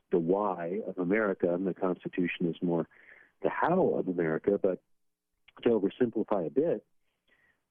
the 0.09 0.19
why 0.19 0.79
of 0.87 0.97
America, 0.97 1.53
and 1.53 1.67
the 1.67 1.73
Constitution 1.73 2.47
is 2.47 2.55
more 2.61 2.87
the 3.43 3.49
how 3.49 3.95
of 3.97 4.07
America. 4.07 4.57
But 4.61 4.79
to 5.63 5.69
oversimplify 5.69 6.47
a 6.47 6.49
bit, 6.49 6.85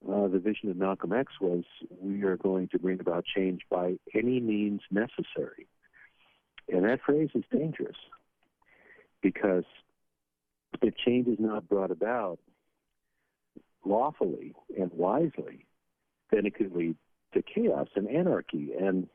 uh, 0.04 0.28
the 0.28 0.38
vision 0.38 0.70
of 0.70 0.76
Malcolm 0.76 1.12
X 1.12 1.32
was 1.40 1.64
we 2.00 2.22
are 2.22 2.36
going 2.36 2.68
to 2.68 2.78
bring 2.78 3.00
about 3.00 3.24
change 3.24 3.62
by 3.70 3.96
any 4.14 4.40
means 4.40 4.80
necessary. 4.90 5.66
And 6.68 6.84
that 6.84 7.00
phrase 7.04 7.30
is 7.34 7.44
dangerous 7.50 7.96
because 9.22 9.64
if 10.82 10.94
change 10.96 11.28
is 11.28 11.38
not 11.38 11.68
brought 11.68 11.90
about 11.90 12.38
lawfully 13.84 14.54
and 14.78 14.90
wisely, 14.92 15.66
then 16.30 16.44
it 16.46 16.54
could 16.54 16.74
lead 16.74 16.96
to 17.34 17.42
chaos 17.42 17.88
and 17.94 18.08
anarchy. 18.08 18.72
And 18.78 19.08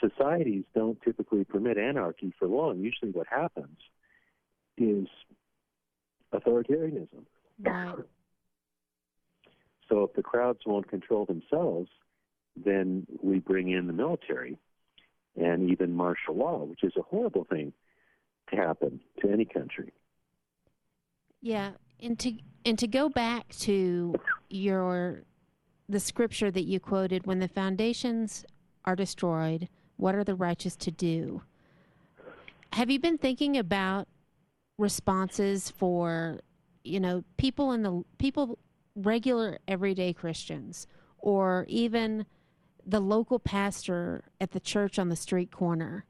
societies 0.00 0.64
don't 0.74 1.00
typically 1.02 1.44
permit 1.44 1.78
anarchy 1.78 2.32
for 2.38 2.48
long. 2.48 2.80
Usually, 2.80 3.12
what 3.12 3.26
happens 3.28 3.78
is 4.76 5.06
authoritarianism. 6.34 7.24
Right. 7.62 7.94
So 9.88 10.04
if 10.04 10.14
the 10.14 10.22
crowds 10.22 10.60
won't 10.66 10.88
control 10.88 11.26
themselves, 11.26 11.88
then 12.56 13.06
we 13.22 13.38
bring 13.38 13.70
in 13.70 13.86
the 13.86 13.92
military 13.92 14.58
and 15.36 15.70
even 15.70 15.92
martial 15.92 16.36
law, 16.36 16.64
which 16.64 16.84
is 16.84 16.92
a 16.96 17.02
horrible 17.02 17.44
thing 17.44 17.72
to 18.50 18.56
happen 18.56 19.00
to 19.20 19.30
any 19.30 19.44
country. 19.44 19.92
Yeah, 21.40 21.72
and 22.00 22.18
to 22.20 22.32
and 22.64 22.78
to 22.78 22.86
go 22.86 23.08
back 23.08 23.48
to 23.60 24.14
your 24.48 25.24
the 25.88 26.00
scripture 26.00 26.50
that 26.50 26.62
you 26.62 26.80
quoted 26.80 27.26
when 27.26 27.40
the 27.40 27.48
foundations 27.48 28.44
are 28.84 28.96
destroyed, 28.96 29.68
what 29.96 30.14
are 30.14 30.24
the 30.24 30.34
righteous 30.34 30.76
to 30.76 30.90
do? 30.90 31.42
Have 32.72 32.90
you 32.90 32.98
been 32.98 33.18
thinking 33.18 33.58
about 33.58 34.08
responses 34.78 35.70
for 35.70 36.40
you 36.82 37.00
know 37.00 37.24
people 37.36 37.72
in 37.72 37.82
the 37.82 38.02
people 38.18 38.58
regular 38.94 39.58
everyday 39.66 40.12
Christians 40.12 40.86
or 41.18 41.64
even 41.68 42.26
the 42.86 43.00
local 43.00 43.38
pastor 43.38 44.24
at 44.40 44.52
the 44.52 44.60
church 44.60 44.98
on 44.98 45.08
the 45.08 45.16
street 45.16 45.50
corner, 45.50 46.04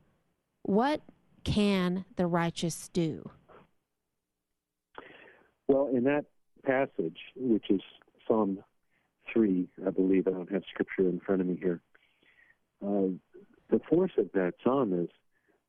what 0.62 1.02
can 1.44 2.04
the 2.16 2.26
righteous 2.26 2.88
do? 2.88 3.30
Well, 5.68 5.88
in 5.94 6.04
that 6.04 6.24
passage, 6.64 7.18
which 7.36 7.70
is 7.70 7.80
Psalm 8.26 8.58
3, 9.32 9.68
I 9.86 9.90
believe, 9.90 10.26
I 10.26 10.32
don't 10.32 10.52
have 10.52 10.62
scripture 10.68 11.08
in 11.08 11.20
front 11.20 11.40
of 11.40 11.46
me 11.46 11.58
here. 11.60 11.80
Uh, 12.84 13.14
the 13.70 13.80
force 13.88 14.12
of 14.18 14.30
that 14.34 14.54
psalm 14.62 14.92
is 14.92 15.08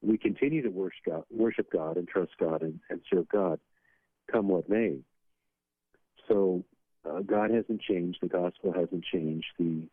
we 0.02 0.18
continue 0.18 0.62
to 0.62 0.70
worship 0.70 1.06
God, 1.06 1.24
worship 1.30 1.72
God 1.72 1.98
and 1.98 2.08
trust 2.08 2.32
God 2.40 2.62
and, 2.62 2.80
and 2.90 3.02
serve 3.12 3.28
God, 3.30 3.60
come 4.32 4.50
what 4.50 4.70
may. 4.70 4.98
So 6.28 6.66
uh, 7.10 7.20
God 7.22 7.52
hasn't 7.52 7.82
changed. 7.82 8.20
The 8.22 8.28
gospel 8.28 8.74
hasn't 8.74 9.04
changed. 9.06 9.48
The 9.60 9.84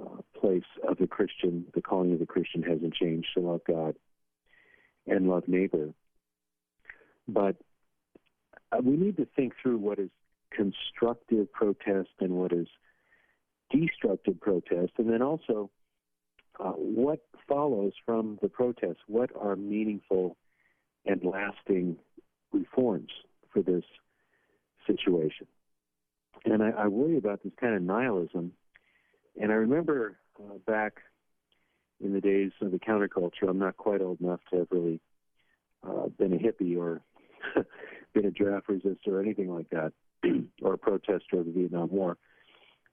uh, 0.00 0.22
place 0.38 0.64
of 0.86 0.98
the 0.98 1.06
Christian, 1.06 1.66
the 1.74 1.82
calling 1.82 2.12
of 2.12 2.18
the 2.18 2.26
Christian 2.26 2.62
hasn't 2.62 2.94
changed 2.94 3.28
to 3.34 3.40
love 3.40 3.60
God 3.66 3.94
and 5.06 5.28
love 5.28 5.44
neighbor. 5.46 5.90
But 7.28 7.56
uh, 8.72 8.78
we 8.82 8.96
need 8.96 9.16
to 9.16 9.26
think 9.36 9.54
through 9.62 9.78
what 9.78 9.98
is 9.98 10.10
constructive 10.50 11.52
protest 11.52 12.10
and 12.20 12.32
what 12.32 12.52
is 12.52 12.66
destructive 13.70 14.40
protest, 14.40 14.92
and 14.98 15.10
then 15.10 15.22
also 15.22 15.70
uh, 16.60 16.72
what 16.72 17.20
follows 17.48 17.92
from 18.04 18.38
the 18.42 18.48
protest. 18.48 18.98
What 19.06 19.30
are 19.40 19.56
meaningful 19.56 20.36
and 21.06 21.22
lasting 21.24 21.96
reforms 22.52 23.10
for 23.52 23.62
this 23.62 23.84
situation? 24.86 25.46
And 26.44 26.62
I, 26.62 26.70
I 26.70 26.86
worry 26.88 27.16
about 27.16 27.42
this 27.42 27.52
kind 27.60 27.74
of 27.74 27.82
nihilism. 27.82 28.52
And 29.40 29.50
I 29.50 29.56
remember 29.56 30.16
uh, 30.38 30.58
back 30.66 30.98
in 32.02 32.12
the 32.12 32.20
days 32.20 32.52
of 32.60 32.70
the 32.70 32.78
counterculture, 32.78 33.48
I'm 33.48 33.58
not 33.58 33.76
quite 33.76 34.02
old 34.02 34.20
enough 34.20 34.40
to 34.50 34.58
have 34.58 34.68
really 34.70 35.00
uh, 35.86 36.08
been 36.18 36.32
a 36.32 36.36
hippie 36.36 36.76
or 36.76 37.00
been 38.14 38.26
a 38.26 38.30
draft 38.30 38.68
resistor 38.68 39.08
or 39.08 39.20
anything 39.20 39.54
like 39.54 39.70
that, 39.70 39.92
or 40.62 40.74
a 40.74 40.78
protester 40.78 41.38
of 41.40 41.46
the 41.46 41.52
Vietnam 41.52 41.90
War. 41.90 42.16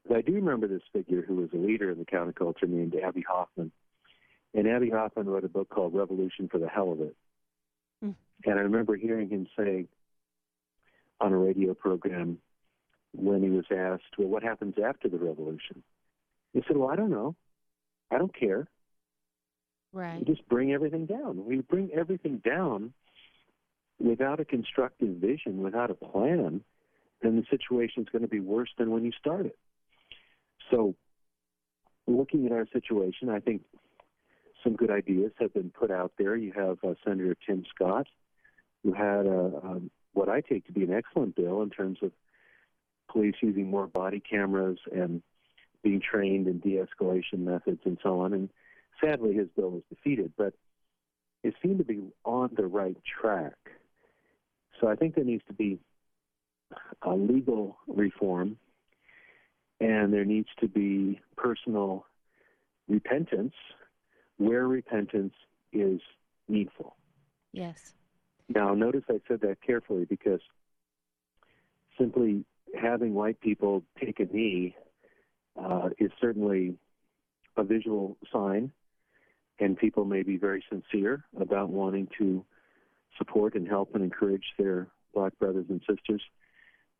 But 0.07 0.17
I 0.17 0.21
do 0.21 0.33
remember 0.33 0.67
this 0.67 0.81
figure 0.91 1.21
who 1.21 1.35
was 1.35 1.49
a 1.53 1.57
leader 1.57 1.91
in 1.91 1.99
the 1.99 2.05
counterculture 2.05 2.67
named 2.67 2.95
Abbie 2.95 3.25
Hoffman. 3.29 3.71
And 4.53 4.67
Abbie 4.67 4.89
Hoffman 4.89 5.29
wrote 5.29 5.45
a 5.45 5.49
book 5.49 5.69
called 5.69 5.93
Revolution 5.93 6.49
for 6.51 6.57
the 6.57 6.67
Hell 6.67 6.91
of 6.91 7.01
It. 7.01 7.15
Mm. 8.03 8.15
And 8.45 8.59
I 8.59 8.63
remember 8.63 8.95
hearing 8.95 9.29
him 9.29 9.47
say 9.57 9.87
on 11.19 11.31
a 11.31 11.37
radio 11.37 11.73
program, 11.73 12.39
when 13.13 13.43
he 13.43 13.49
was 13.49 13.65
asked, 13.71 14.17
well, 14.17 14.27
what 14.27 14.43
happens 14.43 14.75
after 14.83 15.09
the 15.09 15.17
revolution? 15.17 15.83
He 16.53 16.61
said, 16.67 16.77
well, 16.77 16.89
I 16.89 16.95
don't 16.95 17.11
know. 17.11 17.35
I 18.09 18.17
don't 18.17 18.37
care. 18.37 18.67
Right. 19.93 20.19
We 20.19 20.33
just 20.33 20.47
bring 20.47 20.71
everything 20.71 21.05
down. 21.05 21.45
We 21.45 21.61
bring 21.61 21.91
everything 21.93 22.41
down 22.43 22.93
without 23.99 24.39
a 24.39 24.45
constructive 24.45 25.17
vision, 25.17 25.61
without 25.61 25.91
a 25.91 25.93
plan, 25.93 26.61
then 27.21 27.35
the 27.35 27.45
situation 27.49 28.03
is 28.03 28.09
going 28.09 28.23
to 28.23 28.27
be 28.27 28.39
worse 28.39 28.69
than 28.77 28.91
when 28.91 29.03
you 29.03 29.11
started. 29.19 29.53
So, 30.69 30.95
looking 32.07 32.45
at 32.45 32.51
our 32.51 32.67
situation, 32.73 33.29
I 33.29 33.39
think 33.39 33.61
some 34.63 34.75
good 34.75 34.91
ideas 34.91 35.31
have 35.39 35.53
been 35.53 35.69
put 35.71 35.91
out 35.91 36.13
there. 36.17 36.35
You 36.35 36.51
have 36.53 36.77
uh, 36.83 36.95
Senator 37.05 37.35
Tim 37.45 37.63
Scott, 37.73 38.07
who 38.83 38.93
had 38.93 39.25
a, 39.25 39.59
um, 39.63 39.91
what 40.13 40.29
I 40.29 40.41
take 40.41 40.65
to 40.67 40.71
be 40.71 40.83
an 40.83 40.93
excellent 40.93 41.35
bill 41.35 41.61
in 41.61 41.69
terms 41.69 41.99
of 42.01 42.11
police 43.11 43.35
using 43.41 43.69
more 43.69 43.87
body 43.87 44.19
cameras 44.19 44.77
and 44.91 45.21
being 45.83 46.01
trained 46.01 46.47
in 46.47 46.59
de-escalation 46.59 47.39
methods 47.39 47.81
and 47.85 47.97
so 48.03 48.21
on. 48.21 48.33
And 48.33 48.49
sadly, 49.03 49.33
his 49.33 49.47
bill 49.55 49.71
was 49.71 49.83
defeated, 49.89 50.31
but 50.37 50.53
it 51.43 51.55
seemed 51.61 51.79
to 51.79 51.83
be 51.83 52.13
on 52.23 52.51
the 52.55 52.67
right 52.67 52.97
track. 53.21 53.55
So 54.79 54.87
I 54.87 54.95
think 54.95 55.15
there 55.15 55.23
needs 55.23 55.43
to 55.47 55.53
be 55.53 55.79
a 57.01 57.13
legal 57.13 57.77
reform, 57.87 58.57
and 59.79 60.13
there 60.13 60.25
needs 60.25 60.49
to 60.59 60.67
be 60.67 61.19
personal 61.35 62.05
repentance 62.87 63.53
where 64.37 64.67
repentance 64.67 65.33
is 65.73 65.99
needful. 66.47 66.95
Yes. 67.51 67.93
Now, 68.49 68.73
notice 68.73 69.03
I 69.09 69.19
said 69.27 69.41
that 69.41 69.57
carefully 69.65 70.05
because 70.05 70.41
simply 71.97 72.45
having 72.79 73.13
white 73.13 73.39
people 73.41 73.83
take 74.03 74.19
a 74.19 74.25
knee 74.25 74.75
uh, 75.61 75.89
is 75.99 76.11
certainly 76.19 76.75
a 77.57 77.63
visual 77.63 78.17
sign, 78.31 78.71
and 79.59 79.77
people 79.77 80.05
may 80.05 80.23
be 80.23 80.37
very 80.37 80.63
sincere 80.69 81.23
about 81.39 81.69
wanting 81.69 82.07
to 82.17 82.45
support 83.17 83.55
and 83.55 83.67
help 83.67 83.93
and 83.93 84.03
encourage 84.03 84.45
their 84.57 84.87
black 85.13 85.37
brothers 85.39 85.65
and 85.69 85.81
sisters. 85.87 86.21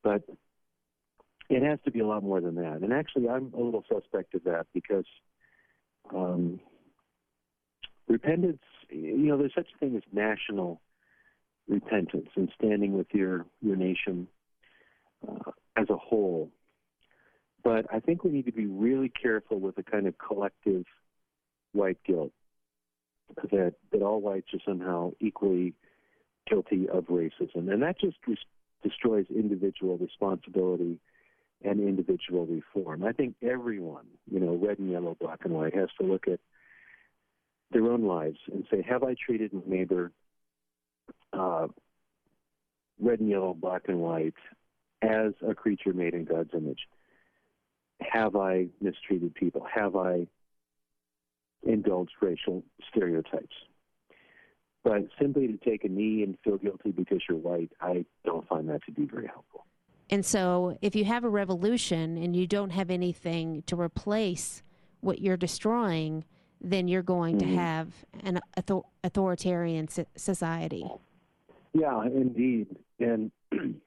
But 0.04 0.24
it 1.50 1.63
has 1.63 1.80
to 1.86 1.92
be 1.92 2.00
a 2.00 2.08
lot 2.08 2.24
more 2.24 2.42
than 2.42 2.56
that. 2.56 2.80
And 2.82 2.94
actually, 2.94 3.28
I'm 3.28 3.54
a 3.54 3.62
little 3.62 3.84
suspect 3.92 4.34
of 4.36 4.44
that 4.46 4.68
because 4.74 5.06
um, 6.13 6.60
repentance, 8.08 8.62
you 8.90 9.18
know, 9.18 9.38
there's 9.38 9.54
such 9.56 9.68
a 9.75 9.78
thing 9.80 9.96
as 9.96 10.04
national 10.12 10.82
repentance 11.68 12.30
and 12.36 12.50
standing 12.58 12.98
with 12.98 13.08
your, 13.12 13.46
your 13.62 13.75
nation 13.75 14.28
uh, 15.28 15.51
as 15.75 15.90
a 15.90 15.98
whole. 15.98 16.50
But 17.63 17.86
I 17.94 18.00
think 18.00 18.24
we 18.24 18.32
need 18.32 18.46
to 18.46 18.51
be 18.51 18.66
really 18.66 19.10
careful 19.10 19.60
with 19.60 19.75
the 19.75 19.84
kind 19.84 20.08
of 20.08 20.16
collective 20.18 20.86
white 21.74 21.98
guilt 22.06 22.32
that 23.51 23.74
that 23.92 24.01
all 24.01 24.20
whites 24.20 24.48
are 24.54 24.60
somehow 24.66 25.12
equally 25.20 25.74
guilty 26.50 26.90
of 26.90 27.06
racism, 27.06 27.72
and 27.72 27.82
that 27.82 28.00
just 28.00 28.18
destroys 28.84 29.25
individual 29.30 29.98
responsibility 29.98 31.00
and 31.63 31.80
individual 31.80 32.46
reform. 32.46 33.04
I 33.04 33.12
think 33.12 33.36
everyone, 33.44 34.06
you 34.30 34.40
know, 34.40 34.56
red 34.56 34.80
and 34.80 34.90
yellow, 34.90 35.16
black 35.20 35.40
and 35.46 35.54
white, 35.54 35.75
has 35.75 35.90
to 36.00 36.06
look 36.06 36.28
at 36.28 36.40
their 37.72 37.86
own 37.86 38.04
lives 38.04 38.40
and 38.51 38.66
say, 38.72 38.82
have 38.82 39.04
I 39.04 39.16
treated 39.24 39.54
my 39.54 39.62
neighbor 39.66 40.12
uh, 41.32 41.68
red 43.00 43.20
and 43.20 43.30
yellow, 43.30 43.54
black 43.54 43.84
and 43.88 44.00
white 44.00 44.34
as 45.01 45.34
a 45.48 45.53
creature 45.53 45.93
made 45.93 46.13
in 46.13 46.25
God's 46.25 46.51
image? 46.53 46.88
Have 48.01 48.36
I 48.36 48.67
mistreated 48.81 49.36
people? 49.36 49.65
Have 49.74 49.96
I 49.96 50.27
indulged 51.63 52.13
racial 52.22 52.63
stereotypes? 52.89 53.55
But 54.84 55.08
simply 55.20 55.48
to 55.48 55.58
take 55.58 55.84
a 55.84 55.89
knee 55.89 56.24
and 56.24 56.38
feel 56.43 56.58
guilty 56.58 56.91
because 56.91 57.20
you're 57.29 57.38
white, 57.38 57.72
I 57.79 58.05
don't 58.25 58.48
find 58.48 58.67
that 58.70 58.84
to 58.86 58.91
be 58.91 59.05
very 59.05 59.27
helpful. 59.27 59.65
And 60.10 60.25
so, 60.25 60.77
if 60.81 60.96
you 60.96 61.05
have 61.05 61.24
a 61.24 61.29
revolution 61.29 62.17
and 62.17 62.36
you 62.36 62.46
don't 62.46 62.72
have 62.72 62.89
anything 62.89 63.63
to 63.67 63.79
replace 63.79 64.63
what 65.00 65.22
you're 65.22 65.38
destroying, 65.38 66.25
then 66.60 66.88
you're 66.88 67.01
going 67.01 67.38
mm-hmm. 67.38 67.50
to 67.50 67.55
have 67.55 67.88
an 68.24 68.39
author- 68.58 68.88
authoritarian 69.03 69.88
society. 70.15 70.86
Yeah, 71.74 72.03
indeed. 72.03 72.67
And 73.00 73.31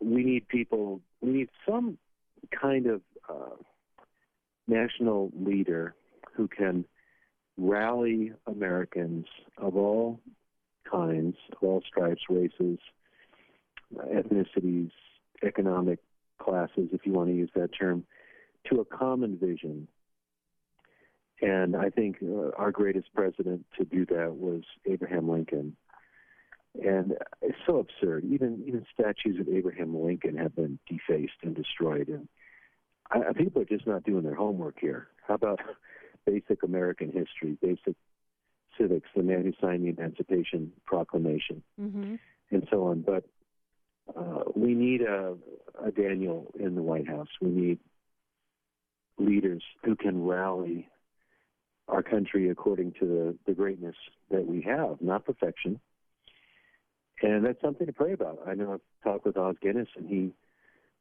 we 0.00 0.24
need 0.24 0.48
people, 0.48 1.00
we 1.20 1.30
need 1.30 1.48
some 1.68 1.98
kind 2.58 2.86
of 2.86 3.02
uh, 3.28 3.56
national 4.66 5.30
leader 5.38 5.94
who 6.34 6.48
can 6.48 6.84
rally 7.56 8.32
Americans 8.46 9.26
of 9.58 9.76
all 9.76 10.20
kinds, 10.90 11.36
of 11.52 11.62
all 11.62 11.82
stripes, 11.86 12.22
races, 12.28 12.78
ethnicities, 13.94 14.90
economic 15.42 15.98
classes, 16.38 16.88
if 16.92 17.04
you 17.04 17.12
want 17.12 17.28
to 17.28 17.34
use 17.34 17.50
that 17.54 17.70
term, 17.78 18.04
to 18.68 18.80
a 18.80 18.84
common 18.84 19.36
vision. 19.38 19.86
And 21.42 21.76
I 21.76 21.90
think 21.90 22.16
uh, 22.22 22.50
our 22.56 22.70
greatest 22.70 23.08
president 23.14 23.64
to 23.78 23.84
do 23.84 24.04
that 24.06 24.34
was 24.36 24.62
Abraham 24.86 25.28
Lincoln. 25.28 25.76
And 26.74 27.14
it's 27.42 27.58
so 27.66 27.78
absurd. 27.78 28.24
Even 28.24 28.62
even 28.66 28.86
statues 28.94 29.40
of 29.40 29.48
Abraham 29.48 29.94
Lincoln 29.96 30.36
have 30.36 30.54
been 30.54 30.78
defaced 30.88 31.42
and 31.42 31.54
destroyed. 31.54 32.08
And 32.08 32.28
I, 33.10 33.32
people 33.32 33.62
are 33.62 33.66
just 33.66 33.86
not 33.86 34.04
doing 34.04 34.22
their 34.22 34.36
homework 34.36 34.76
here. 34.80 35.08
How 35.26 35.34
about 35.34 35.60
basic 36.26 36.62
American 36.62 37.08
history, 37.08 37.58
basic 37.60 37.96
civics, 38.78 39.08
the 39.16 39.22
man 39.22 39.42
who 39.42 39.52
signed 39.60 39.84
the 39.84 39.88
Emancipation 39.88 40.72
Proclamation, 40.86 41.62
mm-hmm. 41.80 42.14
and 42.50 42.68
so 42.70 42.84
on. 42.86 43.02
But 43.02 43.24
uh, 44.16 44.44
we 44.54 44.74
need 44.74 45.02
a, 45.02 45.34
a 45.84 45.90
Daniel 45.90 46.52
in 46.58 46.74
the 46.76 46.82
White 46.82 47.08
House. 47.08 47.28
We 47.40 47.50
need 47.50 47.78
leaders 49.18 49.62
who 49.84 49.96
can 49.96 50.24
rally 50.24 50.88
our 51.88 52.02
country 52.02 52.48
according 52.48 52.92
to 53.00 53.06
the, 53.06 53.36
the 53.46 53.52
greatness 53.52 53.96
that 54.30 54.46
we 54.46 54.62
have, 54.62 55.00
not 55.00 55.24
perfection. 55.24 55.80
And 57.22 57.44
that's 57.44 57.60
something 57.60 57.86
to 57.86 57.92
pray 57.92 58.12
about. 58.12 58.38
I 58.46 58.54
know 58.54 58.74
I've 58.74 59.04
talked 59.04 59.26
with 59.26 59.36
Os 59.36 59.56
Guinness, 59.60 59.88
and 59.96 60.08
he, 60.08 60.32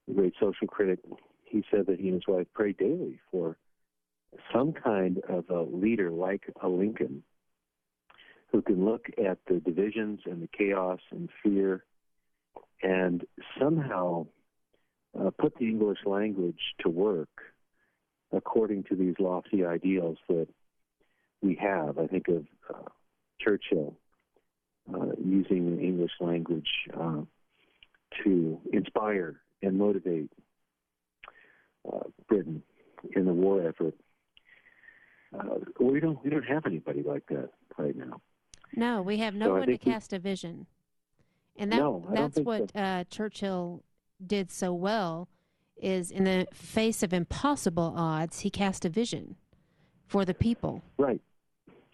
the 0.08 0.14
great 0.14 0.34
social 0.40 0.68
critic, 0.68 1.00
he 1.46 1.64
said 1.72 1.86
that 1.88 2.00
he 2.00 2.08
and 2.08 2.16
his 2.16 2.28
wife 2.28 2.48
pray 2.54 2.74
daily 2.74 3.20
for 3.32 3.58
some 4.54 4.74
kind 4.74 5.20
of 5.28 5.50
a 5.50 5.62
leader 5.62 6.12
like 6.12 6.44
a 6.62 6.68
Lincoln 6.68 7.24
who 8.52 8.62
can 8.62 8.86
look 8.86 9.08
at 9.24 9.38
the 9.48 9.60
divisions 9.60 10.20
and 10.26 10.42
the 10.42 10.50
chaos 10.56 11.00
and 11.12 11.30
fear 11.42 11.86
and 12.82 13.26
somehow 13.60 14.26
uh, 15.20 15.30
put 15.40 15.56
the 15.58 15.66
English 15.66 16.00
language 16.06 16.60
to 16.82 16.90
work 16.90 17.30
according 18.32 18.84
to 18.84 18.96
these 18.96 19.16
lofty 19.20 19.66
ideals 19.66 20.18
that 20.28 20.48
we 21.42 21.56
have. 21.56 21.98
I 21.98 22.08
think 22.08 22.28
of 22.28 22.46
uh, 22.74 22.90
Churchill 23.40 23.96
uh, 24.94 25.12
using 25.24 25.76
the 25.76 25.82
English 25.82 26.12
language 26.20 26.70
uh, 27.00 27.22
to 28.24 28.60
inspire 28.74 29.42
and 29.62 29.78
motivate 29.78 30.32
uh, 31.92 32.00
Britain 32.28 32.64
in 33.16 33.26
the 33.26 33.34
war 33.34 33.68
effort. 33.68 33.96
Uh, 35.38 35.60
we 35.80 36.00
don't 36.00 36.24
we 36.24 36.30
don't 36.30 36.44
have 36.44 36.66
anybody 36.66 37.04
like 37.04 37.26
that 37.28 37.50
right 37.78 37.96
now. 37.96 38.22
No, 38.76 39.02
we 39.02 39.18
have 39.18 39.34
no 39.34 39.48
so 39.48 39.54
one 39.54 39.68
to 39.68 39.78
cast 39.78 40.14
a 40.14 40.20
vision. 40.20 40.66
And 41.56 41.72
that 41.72 41.78
no, 41.78 42.08
that's 42.14 42.40
what 42.40 42.72
so. 42.74 42.80
uh, 42.80 43.04
Churchill 43.10 43.84
did 44.26 44.52
so 44.52 44.74
well 44.74 45.28
is 45.82 46.12
in 46.12 46.24
the 46.26 46.48
face 46.54 47.04
of 47.04 47.14
impossible 47.14 47.94
odds, 47.96 48.42
he 48.42 48.50
cast 48.50 48.86
a 48.86 48.90
vision 48.90 49.36
for 50.08 50.26
the 50.26 50.34
people. 50.34 50.84
Right. 50.98 51.22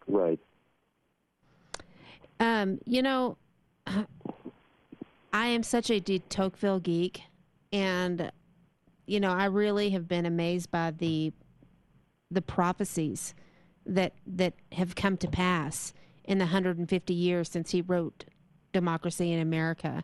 Right. 0.08 0.40
Um, 2.40 2.80
you 2.86 3.02
know, 3.02 3.38
I 3.88 5.48
am 5.48 5.64
such 5.64 5.90
a 5.90 6.00
de 6.00 6.20
Tocqueville 6.20 6.80
geek, 6.80 7.22
and 7.74 8.32
you 9.06 9.20
know, 9.20 9.32
I 9.32 9.46
really 9.46 9.92
have 9.92 10.08
been 10.08 10.26
amazed 10.26 10.72
by 10.72 10.92
the 10.92 11.34
the 12.32 12.42
prophecies 12.42 13.36
that 13.86 14.14
that 14.26 14.54
have 14.72 14.96
come 14.96 15.18
to 15.18 15.28
pass 15.28 15.94
in 16.24 16.40
the 16.40 16.46
150 16.46 17.14
years 17.14 17.50
since 17.50 17.72
he 17.72 17.82
wrote 17.82 18.26
democracy 18.74 19.32
in 19.32 19.40
America. 19.40 20.04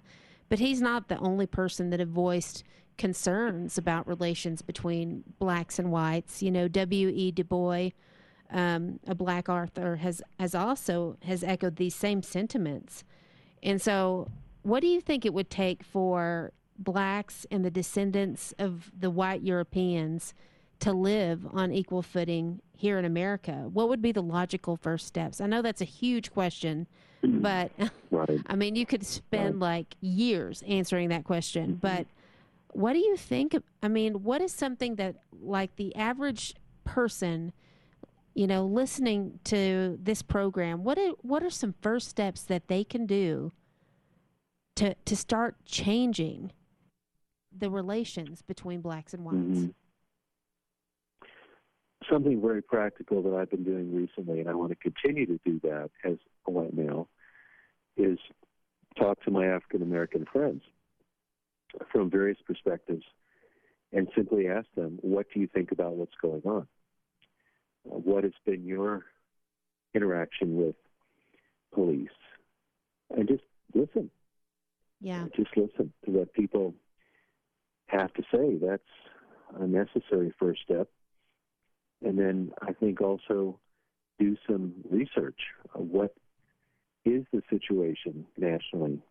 But 0.49 0.59
he's 0.59 0.81
not 0.81 1.07
the 1.07 1.17
only 1.17 1.47
person 1.47 1.89
that 1.89 1.99
have 1.99 2.09
voiced 2.09 2.63
concerns 2.97 3.77
about 3.77 4.07
relations 4.07 4.61
between 4.61 5.23
blacks 5.39 5.79
and 5.79 5.91
whites. 5.91 6.43
You 6.43 6.51
know, 6.51 6.67
W.E. 6.67 7.31
Du 7.31 7.43
Bois, 7.43 7.89
um, 8.51 8.99
a 9.07 9.15
black 9.15 9.49
author, 9.49 9.97
has 9.97 10.21
has 10.39 10.53
also 10.53 11.17
has 11.23 11.43
echoed 11.43 11.77
these 11.77 11.95
same 11.95 12.21
sentiments. 12.21 13.03
And 13.63 13.81
so, 13.81 14.29
what 14.63 14.81
do 14.81 14.87
you 14.87 15.01
think 15.01 15.25
it 15.25 15.33
would 15.33 15.49
take 15.49 15.83
for 15.83 16.51
blacks 16.77 17.45
and 17.51 17.63
the 17.63 17.71
descendants 17.71 18.53
of 18.59 18.91
the 18.97 19.09
white 19.09 19.41
Europeans 19.41 20.33
to 20.79 20.91
live 20.91 21.45
on 21.53 21.71
equal 21.71 22.01
footing 22.01 22.61
here 22.75 22.97
in 22.97 23.05
America? 23.05 23.69
What 23.71 23.87
would 23.89 24.01
be 24.01 24.11
the 24.11 24.23
logical 24.23 24.75
first 24.75 25.07
steps? 25.07 25.39
I 25.39 25.45
know 25.45 25.61
that's 25.61 25.81
a 25.81 25.85
huge 25.85 26.31
question, 26.31 26.87
but 27.23 27.71
right. 28.11 28.41
I 28.47 28.55
mean, 28.55 28.75
you 28.75 28.85
could 28.85 29.05
spend 29.05 29.61
right. 29.61 29.77
like 29.77 29.95
years 30.01 30.63
answering 30.67 31.09
that 31.09 31.23
question. 31.23 31.71
Mm-hmm. 31.71 31.79
But 31.79 32.07
what 32.73 32.93
do 32.93 32.99
you 32.99 33.15
think? 33.15 33.55
I 33.83 33.87
mean, 33.87 34.23
what 34.23 34.41
is 34.41 34.51
something 34.51 34.95
that 34.95 35.15
like 35.41 35.75
the 35.75 35.95
average 35.95 36.55
person, 36.83 37.53
you 38.33 38.47
know, 38.47 38.65
listening 38.65 39.39
to 39.45 39.97
this 40.01 40.21
program, 40.21 40.83
what 40.83 40.97
are, 40.97 41.11
what 41.21 41.43
are 41.43 41.49
some 41.49 41.75
first 41.81 42.07
steps 42.07 42.43
that 42.43 42.67
they 42.67 42.83
can 42.83 43.05
do 43.05 43.51
to 44.77 44.95
to 45.05 45.15
start 45.15 45.55
changing 45.65 46.51
the 47.55 47.69
relations 47.69 48.41
between 48.41 48.81
blacks 48.81 49.13
and 49.13 49.25
whites? 49.25 49.37
Mm-hmm 49.37 49.69
something 52.09 52.41
very 52.41 52.61
practical 52.61 53.21
that 53.21 53.33
I've 53.33 53.49
been 53.49 53.63
doing 53.63 53.93
recently, 53.95 54.39
and 54.39 54.49
I 54.49 54.53
want 54.53 54.71
to 54.71 54.75
continue 54.75 55.25
to 55.27 55.39
do 55.45 55.59
that 55.63 55.89
as 56.03 56.17
a 56.47 56.51
white 56.51 56.73
male, 56.73 57.07
is 57.97 58.17
talk 58.97 59.21
to 59.23 59.31
my 59.31 59.45
African 59.45 59.81
American 59.81 60.25
friends 60.31 60.63
from 61.91 62.09
various 62.09 62.37
perspectives 62.45 63.03
and 63.93 64.07
simply 64.15 64.47
ask 64.47 64.67
them, 64.75 64.99
what 65.01 65.27
do 65.33 65.39
you 65.39 65.47
think 65.47 65.71
about 65.71 65.93
what's 65.93 66.15
going 66.21 66.41
on? 66.45 66.67
What 67.83 68.23
has 68.23 68.33
been 68.45 68.65
your 68.65 69.05
interaction 69.93 70.55
with 70.57 70.75
police? 71.73 72.09
And 73.15 73.27
just 73.27 73.43
listen. 73.73 74.09
Yeah. 74.99 75.25
Just 75.35 75.55
listen 75.57 75.91
to 76.05 76.11
what 76.11 76.33
people 76.33 76.73
have 77.87 78.13
to 78.13 78.23
say. 78.33 78.57
That's 78.61 78.83
a 79.59 79.67
necessary 79.67 80.33
first 80.39 80.61
step 80.63 80.87
and 82.03 82.17
then 82.17 82.51
I 82.61 82.73
think 82.73 83.01
also 83.01 83.59
do 84.19 84.35
some 84.47 84.73
research. 84.89 85.39
what 85.73 86.13
is 87.03 87.25
the 87.33 87.41
situation 87.49 88.25
nationally 88.37 89.01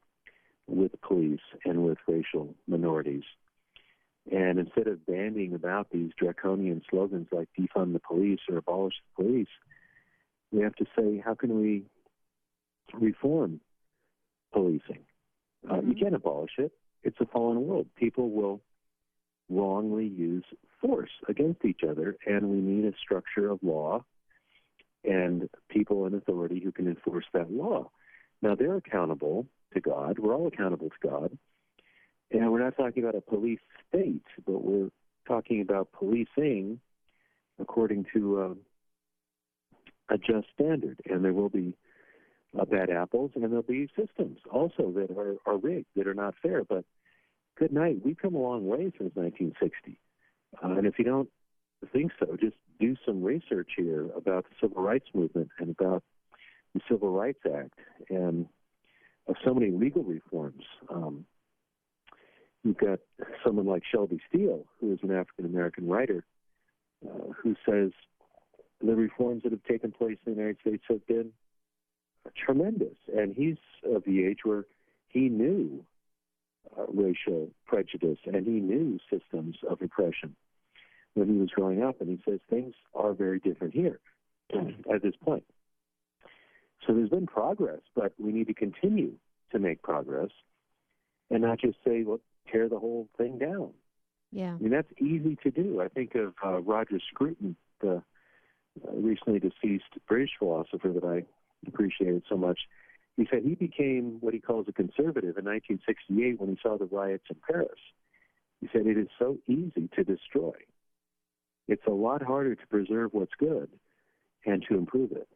with 0.68 0.92
police 1.00 1.40
and 1.64 1.84
with 1.84 1.98
racial 2.06 2.54
minorities? 2.68 3.24
And 4.30 4.58
instead 4.58 4.86
of 4.86 5.06
bandying 5.06 5.54
about 5.54 5.88
these 5.90 6.12
draconian 6.18 6.82
slogans 6.90 7.28
like 7.32 7.48
defund 7.58 7.92
the 7.92 8.00
police 8.00 8.40
or 8.48 8.58
abolish 8.58 8.94
the 9.16 9.24
police, 9.24 9.48
we 10.52 10.62
have 10.62 10.74
to 10.76 10.86
say, 10.96 11.22
how 11.24 11.34
can 11.34 11.60
we 11.60 11.84
reform 12.92 13.60
policing? 14.52 15.04
Uh, 15.68 15.74
mm-hmm. 15.74 15.90
You 15.90 15.94
can't 15.96 16.14
abolish 16.14 16.52
it. 16.58 16.72
it's 17.02 17.20
a 17.20 17.26
fallen 17.26 17.66
world. 17.66 17.86
People 17.96 18.30
will 18.30 18.60
wrongly 19.48 20.06
use 20.06 20.44
force 20.80 21.10
against 21.28 21.64
each 21.64 21.80
other, 21.88 22.16
and 22.26 22.48
we 22.48 22.58
need 22.58 22.84
a 22.84 22.96
structure 22.98 23.50
of 23.50 23.58
law 23.62 24.04
and 25.04 25.48
people 25.68 26.06
in 26.06 26.14
authority 26.14 26.60
who 26.60 26.72
can 26.72 26.86
enforce 26.86 27.24
that 27.32 27.50
law. 27.50 27.90
Now, 28.42 28.54
they're 28.54 28.76
accountable 28.76 29.46
to 29.74 29.80
God. 29.80 30.18
We're 30.18 30.34
all 30.34 30.46
accountable 30.46 30.90
to 30.90 31.08
God. 31.08 31.38
And 32.30 32.50
we're 32.52 32.62
not 32.62 32.76
talking 32.76 33.02
about 33.02 33.16
a 33.16 33.20
police 33.20 33.60
state, 33.88 34.22
but 34.46 34.64
we're 34.64 34.90
talking 35.26 35.60
about 35.60 35.92
policing 35.92 36.80
according 37.60 38.06
to 38.14 38.40
uh, 38.40 40.14
a 40.14 40.18
just 40.18 40.46
standard. 40.54 41.00
And 41.08 41.24
there 41.24 41.32
will 41.32 41.48
be 41.48 41.76
uh, 42.58 42.64
bad 42.64 42.90
apples, 42.90 43.32
and 43.34 43.44
there'll 43.44 43.62
be 43.62 43.88
systems 43.96 44.38
also 44.50 44.92
that 44.92 45.10
are, 45.16 45.36
are 45.46 45.58
rigged, 45.58 45.86
that 45.96 46.06
are 46.06 46.14
not 46.14 46.34
fair. 46.42 46.64
But 46.64 46.84
good 47.58 47.72
night. 47.72 47.98
We've 48.04 48.16
come 48.16 48.34
a 48.34 48.38
long 48.38 48.66
way 48.66 48.92
since 48.98 49.14
1960. 49.14 49.98
Uh, 50.62 50.68
and 50.78 50.86
if 50.86 50.98
you 50.98 51.04
don't 51.04 51.28
think 51.92 52.12
so, 52.18 52.36
just 52.40 52.56
do 52.78 52.96
some 53.06 53.22
research 53.22 53.70
here 53.76 54.08
about 54.16 54.44
the 54.44 54.54
civil 54.60 54.82
rights 54.82 55.06
movement 55.14 55.48
and 55.58 55.70
about 55.70 56.02
the 56.74 56.80
Civil 56.88 57.10
Rights 57.10 57.40
Act 57.46 57.78
and 58.08 58.46
of 59.26 59.36
so 59.44 59.54
many 59.54 59.70
legal 59.70 60.02
reforms. 60.02 60.64
Um, 60.88 61.24
you've 62.64 62.78
got 62.78 63.00
someone 63.44 63.66
like 63.66 63.82
Shelby 63.90 64.20
Steele, 64.28 64.64
who 64.80 64.92
is 64.92 64.98
an 65.02 65.10
African 65.10 65.46
American 65.46 65.88
writer, 65.88 66.24
uh, 67.06 67.32
who 67.42 67.56
says 67.68 67.92
the 68.80 68.94
reforms 68.94 69.42
that 69.42 69.52
have 69.52 69.64
taken 69.64 69.92
place 69.92 70.18
in 70.26 70.34
the 70.34 70.38
United 70.38 70.60
States 70.60 70.84
have 70.88 71.06
been 71.06 71.32
tremendous. 72.36 72.96
And 73.14 73.34
he's 73.34 73.56
of 73.84 74.04
the 74.04 74.24
age 74.24 74.40
where 74.44 74.64
he 75.08 75.28
knew 75.28 75.84
uh, 76.78 76.84
racial 76.88 77.48
prejudice 77.66 78.18
and 78.26 78.46
he 78.46 78.60
knew 78.60 78.98
systems 79.10 79.56
of 79.68 79.80
oppression 79.82 80.36
when 81.14 81.28
he 81.28 81.38
was 81.38 81.50
growing 81.50 81.82
up. 81.82 82.00
And 82.00 82.08
he 82.08 82.20
says 82.28 82.40
things 82.48 82.74
are 82.94 83.12
very 83.12 83.38
different 83.38 83.74
here 83.74 84.00
at 84.92 85.02
this 85.02 85.14
point. 85.22 85.44
So 86.86 86.94
there's 86.94 87.10
been 87.10 87.26
progress, 87.26 87.80
but 87.94 88.12
we 88.18 88.32
need 88.32 88.46
to 88.46 88.54
continue 88.54 89.12
to 89.52 89.58
make 89.58 89.82
progress 89.82 90.30
and 91.30 91.42
not 91.42 91.60
just 91.60 91.76
say, 91.84 92.02
well, 92.02 92.20
tear 92.50 92.68
the 92.68 92.78
whole 92.78 93.08
thing 93.16 93.38
down. 93.38 93.70
Yeah. 94.32 94.54
I 94.54 94.58
mean, 94.58 94.70
that's 94.70 94.92
easy 95.00 95.36
to 95.42 95.50
do. 95.50 95.80
I 95.80 95.88
think 95.88 96.14
of 96.14 96.34
uh, 96.44 96.60
Roger 96.60 97.00
Scruton, 97.12 97.56
the 97.80 97.96
uh, 97.96 98.92
recently 98.92 99.40
deceased 99.40 99.98
British 100.08 100.30
philosopher 100.38 100.92
that 100.92 101.04
I 101.04 101.24
appreciated 101.66 102.22
so 102.28 102.36
much. 102.36 102.60
He 103.16 103.26
said 103.30 103.42
he 103.42 103.54
became 103.54 104.18
what 104.20 104.34
he 104.34 104.40
calls 104.40 104.66
a 104.68 104.72
conservative 104.72 105.36
in 105.36 105.44
1968 105.44 106.40
when 106.40 106.50
he 106.50 106.58
saw 106.62 106.78
the 106.78 106.86
riots 106.86 107.24
in 107.28 107.36
Paris. 107.46 107.78
He 108.60 108.68
said 108.72 108.86
it 108.86 108.96
is 108.96 109.08
so 109.18 109.38
easy 109.48 109.88
to 109.96 110.04
destroy. 110.04 110.52
It's 111.66 111.86
a 111.86 111.92
lot 111.92 112.22
harder 112.22 112.54
to 112.54 112.66
preserve 112.68 113.12
what's 113.12 113.34
good 113.38 113.68
and 114.46 114.64
to 114.68 114.76
improve 114.76 115.12
it. 115.12 115.28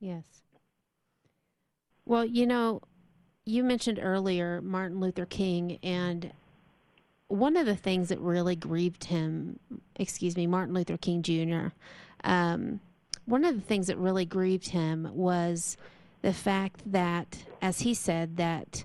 Yes. 0.00 0.24
Well, 2.04 2.24
you 2.24 2.46
know, 2.46 2.80
you 3.46 3.62
mentioned 3.62 4.00
earlier 4.02 4.60
Martin 4.60 5.00
Luther 5.00 5.24
King, 5.24 5.78
and 5.82 6.32
one 7.28 7.56
of 7.56 7.64
the 7.64 7.76
things 7.76 8.08
that 8.08 8.18
really 8.18 8.56
grieved 8.56 9.04
him, 9.04 9.58
excuse 9.94 10.36
me, 10.36 10.46
Martin 10.46 10.74
Luther 10.74 10.96
King 10.96 11.22
Jr., 11.22 11.68
um, 12.24 12.80
one 13.24 13.44
of 13.44 13.54
the 13.54 13.60
things 13.60 13.86
that 13.86 13.96
really 13.98 14.24
grieved 14.24 14.68
him 14.68 15.08
was 15.12 15.76
the 16.22 16.32
fact 16.32 16.80
that, 16.90 17.44
as 17.62 17.80
he 17.80 17.94
said, 17.94 18.36
that 18.36 18.84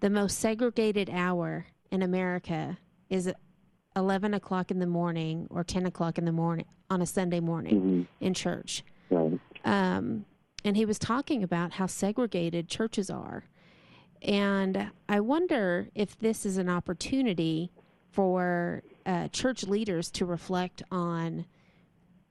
the 0.00 0.10
most 0.10 0.38
segregated 0.38 1.10
hour 1.10 1.66
in 1.90 2.02
America 2.02 2.78
is 3.10 3.32
11 3.96 4.34
o'clock 4.34 4.70
in 4.70 4.78
the 4.78 4.86
morning 4.86 5.46
or 5.50 5.64
10 5.64 5.86
o'clock 5.86 6.18
in 6.18 6.24
the 6.24 6.32
morning 6.32 6.66
on 6.90 7.02
a 7.02 7.06
Sunday 7.06 7.40
morning 7.40 7.74
mm-hmm. 7.74 8.02
in 8.24 8.34
church. 8.34 8.84
Right. 9.10 9.38
Um, 9.64 10.24
and 10.64 10.76
he 10.76 10.84
was 10.84 10.98
talking 10.98 11.42
about 11.42 11.72
how 11.72 11.86
segregated 11.86 12.68
churches 12.68 13.10
are. 13.10 13.44
And 14.22 14.90
I 15.08 15.20
wonder 15.20 15.88
if 15.94 16.18
this 16.18 16.44
is 16.44 16.58
an 16.58 16.68
opportunity 16.68 17.70
for 18.10 18.82
uh, 19.06 19.28
church 19.28 19.64
leaders 19.64 20.10
to 20.12 20.24
reflect 20.26 20.82
on 20.90 21.46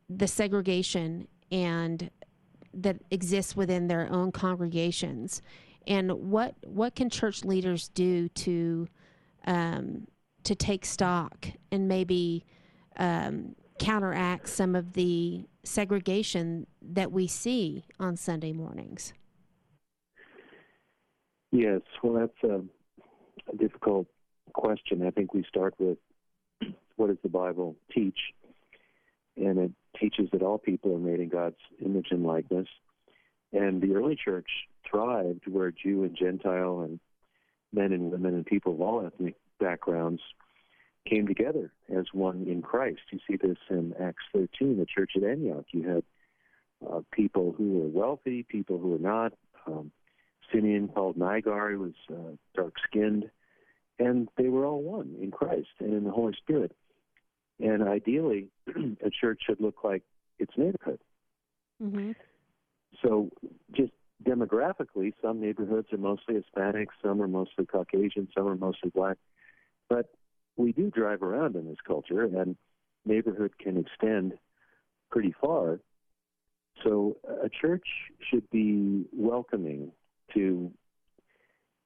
the 0.09 0.27
segregation 0.27 1.27
and 1.51 2.09
that 2.73 2.97
exists 3.11 3.55
within 3.55 3.87
their 3.87 4.11
own 4.11 4.31
congregations, 4.31 5.41
and 5.87 6.11
what 6.11 6.55
what 6.65 6.95
can 6.95 7.09
church 7.09 7.43
leaders 7.43 7.87
do 7.89 8.27
to 8.29 8.87
um, 9.45 10.07
to 10.43 10.55
take 10.55 10.85
stock 10.85 11.47
and 11.71 11.87
maybe 11.87 12.45
um, 12.97 13.55
counteract 13.79 14.49
some 14.49 14.75
of 14.75 14.93
the 14.93 15.45
segregation 15.63 16.67
that 16.81 17.11
we 17.11 17.27
see 17.27 17.85
on 17.99 18.15
Sunday 18.15 18.51
mornings? 18.51 19.13
Yes, 21.51 21.81
well, 22.03 22.13
that's 22.13 22.51
a, 22.51 22.61
a 23.51 23.55
difficult 23.57 24.07
question. 24.53 25.05
I 25.05 25.11
think 25.11 25.33
we 25.33 25.43
start 25.47 25.73
with 25.79 25.97
what 26.97 27.07
does 27.07 27.17
the 27.23 27.29
Bible 27.29 27.75
teach? 27.93 28.17
And 29.37 29.59
it 29.59 29.71
teaches 29.99 30.29
that 30.31 30.41
all 30.41 30.57
people 30.57 30.95
are 30.95 30.99
made 30.99 31.19
in 31.19 31.29
God's 31.29 31.57
image 31.83 32.07
and 32.11 32.25
likeness. 32.25 32.67
And 33.53 33.81
the 33.81 33.93
early 33.93 34.15
church 34.15 34.49
thrived 34.89 35.47
where 35.47 35.71
Jew 35.71 36.03
and 36.03 36.17
Gentile 36.17 36.81
and 36.81 36.99
men 37.71 37.93
and 37.93 38.11
women 38.11 38.33
and 38.33 38.45
people 38.45 38.73
of 38.73 38.81
all 38.81 39.05
ethnic 39.05 39.35
backgrounds 39.59 40.21
came 41.07 41.27
together 41.27 41.71
as 41.95 42.05
one 42.11 42.45
in 42.47 42.61
Christ. 42.61 42.99
You 43.11 43.19
see 43.29 43.37
this 43.37 43.57
in 43.69 43.93
Acts 44.01 44.23
13, 44.33 44.77
the 44.77 44.85
church 44.85 45.11
at 45.15 45.23
Antioch. 45.23 45.65
You 45.71 45.87
had 45.87 46.03
uh, 46.89 47.01
people 47.11 47.53
who 47.57 47.79
were 47.79 47.87
wealthy, 47.87 48.43
people 48.43 48.77
who 48.79 48.89
were 48.89 48.97
not. 48.97 49.33
Um, 49.65 49.91
Simeon 50.51 50.87
called 50.87 51.17
Niger, 51.17 51.71
who 51.71 51.79
was 51.79 51.93
uh, 52.09 52.35
dark 52.55 52.73
skinned, 52.87 53.29
and 53.99 54.29
they 54.37 54.49
were 54.49 54.65
all 54.65 54.81
one 54.81 55.15
in 55.21 55.31
Christ 55.31 55.69
and 55.79 55.93
in 55.93 56.03
the 56.03 56.11
Holy 56.11 56.33
Spirit. 56.37 56.71
And 57.59 57.87
ideally, 57.87 58.49
a 58.67 59.09
church 59.09 59.41
should 59.45 59.59
look 59.59 59.83
like 59.83 60.03
its 60.39 60.53
neighborhood. 60.57 60.99
Mm-hmm. 61.81 62.11
So, 63.03 63.29
just 63.75 63.91
demographically, 64.23 65.13
some 65.21 65.41
neighborhoods 65.41 65.91
are 65.91 65.97
mostly 65.97 66.35
Hispanic, 66.35 66.89
some 67.01 67.21
are 67.21 67.27
mostly 67.27 67.65
Caucasian, 67.65 68.27
some 68.35 68.47
are 68.47 68.55
mostly 68.55 68.89
black. 68.89 69.17
But 69.89 70.07
we 70.55 70.71
do 70.71 70.89
drive 70.89 71.21
around 71.21 71.55
in 71.55 71.67
this 71.67 71.77
culture, 71.85 72.23
and 72.23 72.55
neighborhood 73.05 73.53
can 73.59 73.77
extend 73.77 74.33
pretty 75.09 75.33
far. 75.39 75.79
So, 76.83 77.17
a 77.43 77.49
church 77.49 77.87
should 78.29 78.47
be 78.51 79.05
welcoming 79.11 79.91
to 80.33 80.71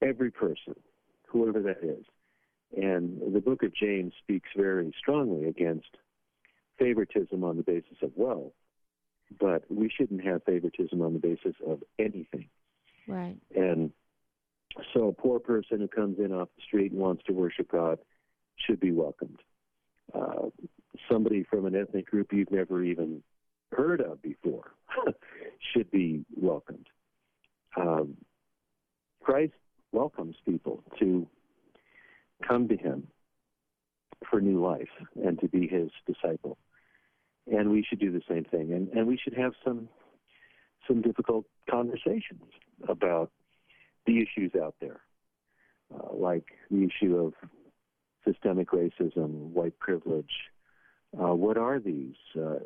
every 0.01 0.31
person, 0.31 0.75
whoever 1.27 1.61
that 1.61 1.83
is. 1.83 2.05
And 2.75 3.33
the 3.33 3.41
book 3.41 3.63
of 3.63 3.73
James 3.75 4.13
speaks 4.21 4.49
very 4.55 4.93
strongly 4.97 5.47
against 5.47 5.89
favoritism 6.79 7.43
on 7.43 7.57
the 7.57 7.63
basis 7.63 7.97
of 8.01 8.11
wealth, 8.15 8.53
but 9.39 9.63
we 9.69 9.89
shouldn't 9.89 10.23
have 10.23 10.43
favoritism 10.43 11.01
on 11.01 11.13
the 11.13 11.19
basis 11.19 11.55
of 11.65 11.83
anything. 11.99 12.47
Right. 13.07 13.37
And 13.55 13.91
so 14.93 15.09
a 15.09 15.13
poor 15.13 15.39
person 15.39 15.79
who 15.79 15.87
comes 15.87 16.17
in 16.19 16.31
off 16.31 16.49
the 16.55 16.63
street 16.65 16.91
and 16.91 17.01
wants 17.01 17.23
to 17.25 17.33
worship 17.33 17.71
God 17.71 17.99
should 18.55 18.79
be 18.79 18.91
welcomed. 18.91 19.39
Uh, 20.13 20.49
somebody 21.09 21.43
from 21.43 21.65
an 21.65 21.75
ethnic 21.75 22.09
group 22.09 22.31
you've 22.31 22.51
never 22.51 22.83
even 22.83 23.21
heard 23.71 24.01
of 24.01 24.21
before 24.21 24.71
should 25.73 25.89
be 25.91 26.25
welcomed. 26.35 26.87
Um, 27.77 28.17
Christ 29.21 29.53
welcomes 29.91 30.35
people 30.45 30.83
to 30.99 31.27
come 32.47 32.67
to 32.67 32.77
him 32.77 33.07
for 34.29 34.39
new 34.41 34.63
life 34.63 34.89
and 35.23 35.39
to 35.39 35.47
be 35.47 35.67
his 35.67 35.89
disciple. 36.07 36.57
And 37.51 37.71
we 37.71 37.83
should 37.87 37.99
do 37.99 38.11
the 38.11 38.21
same 38.29 38.45
thing. 38.45 38.71
And, 38.73 38.87
and 38.89 39.07
we 39.07 39.17
should 39.17 39.33
have 39.33 39.53
some 39.63 39.89
some 40.87 41.01
difficult 41.01 41.45
conversations 41.69 42.43
about 42.87 43.31
the 44.07 44.17
issues 44.17 44.51
out 44.61 44.75
there, 44.81 45.01
uh, 45.93 46.13
like 46.13 46.45
the 46.71 46.87
issue 46.87 47.17
of 47.17 47.33
systemic 48.25 48.71
racism, 48.71 49.51
white 49.51 49.77
privilege. 49.79 50.31
Uh, 51.17 51.35
what 51.35 51.57
are 51.57 51.79
these? 51.79 52.15
Uh, 52.35 52.59